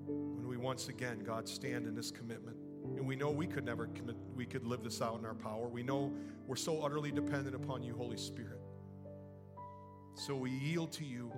When 0.04 0.46
we 0.46 0.56
once 0.56 0.88
again, 0.88 1.20
God, 1.24 1.48
stand 1.48 1.86
in 1.86 1.94
this 1.94 2.10
commitment. 2.10 2.56
And 2.84 3.06
we 3.06 3.16
know 3.16 3.30
we 3.30 3.46
could 3.46 3.64
never 3.64 3.86
commit, 3.88 4.16
we 4.34 4.44
could 4.44 4.64
live 4.64 4.84
this 4.84 5.00
out 5.00 5.18
in 5.18 5.24
our 5.24 5.34
power. 5.34 5.68
We 5.68 5.82
know 5.82 6.12
we're 6.46 6.56
so 6.56 6.82
utterly 6.82 7.10
dependent 7.10 7.56
upon 7.56 7.82
you, 7.82 7.94
Holy 7.94 8.18
Spirit. 8.18 8.60
So 10.14 10.36
we 10.36 10.50
yield 10.50 10.92
to 10.92 11.04
you. 11.04 11.32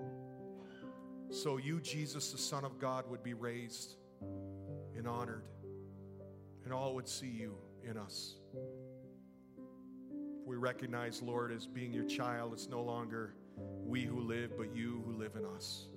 So 1.30 1.56
you, 1.56 1.80
Jesus, 1.80 2.32
the 2.32 2.38
Son 2.38 2.64
of 2.64 2.78
God, 2.78 3.08
would 3.10 3.22
be 3.22 3.34
raised 3.34 3.94
and 4.96 5.06
honored, 5.06 5.44
and 6.64 6.72
all 6.72 6.94
would 6.94 7.08
see 7.08 7.28
you 7.28 7.56
in 7.88 7.96
us. 7.96 8.34
We 10.44 10.56
recognize, 10.56 11.22
Lord, 11.22 11.52
as 11.52 11.66
being 11.66 11.92
your 11.92 12.04
child, 12.04 12.52
it's 12.52 12.68
no 12.68 12.82
longer 12.82 13.34
we 13.84 14.04
who 14.04 14.20
live, 14.20 14.56
but 14.56 14.74
you 14.74 15.02
who 15.06 15.12
live 15.12 15.36
in 15.36 15.44
us. 15.44 15.88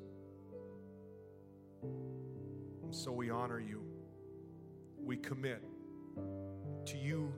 And 2.84 2.93
so 2.93 3.12
we 3.12 3.30
honor 3.30 3.60
you. 3.60 3.89
We 5.10 5.18
commit 5.18 5.64
to 6.86 6.95
you 6.95 7.34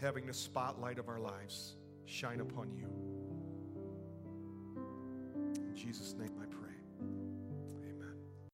having 0.00 0.26
the 0.26 0.32
spotlight 0.32 0.98
of 0.98 1.10
our 1.10 1.20
lives 1.20 1.76
shine 2.06 2.40
upon 2.40 2.72
you. 2.72 2.86
In 5.54 5.76
Jesus' 5.76 6.14
name. 6.18 6.30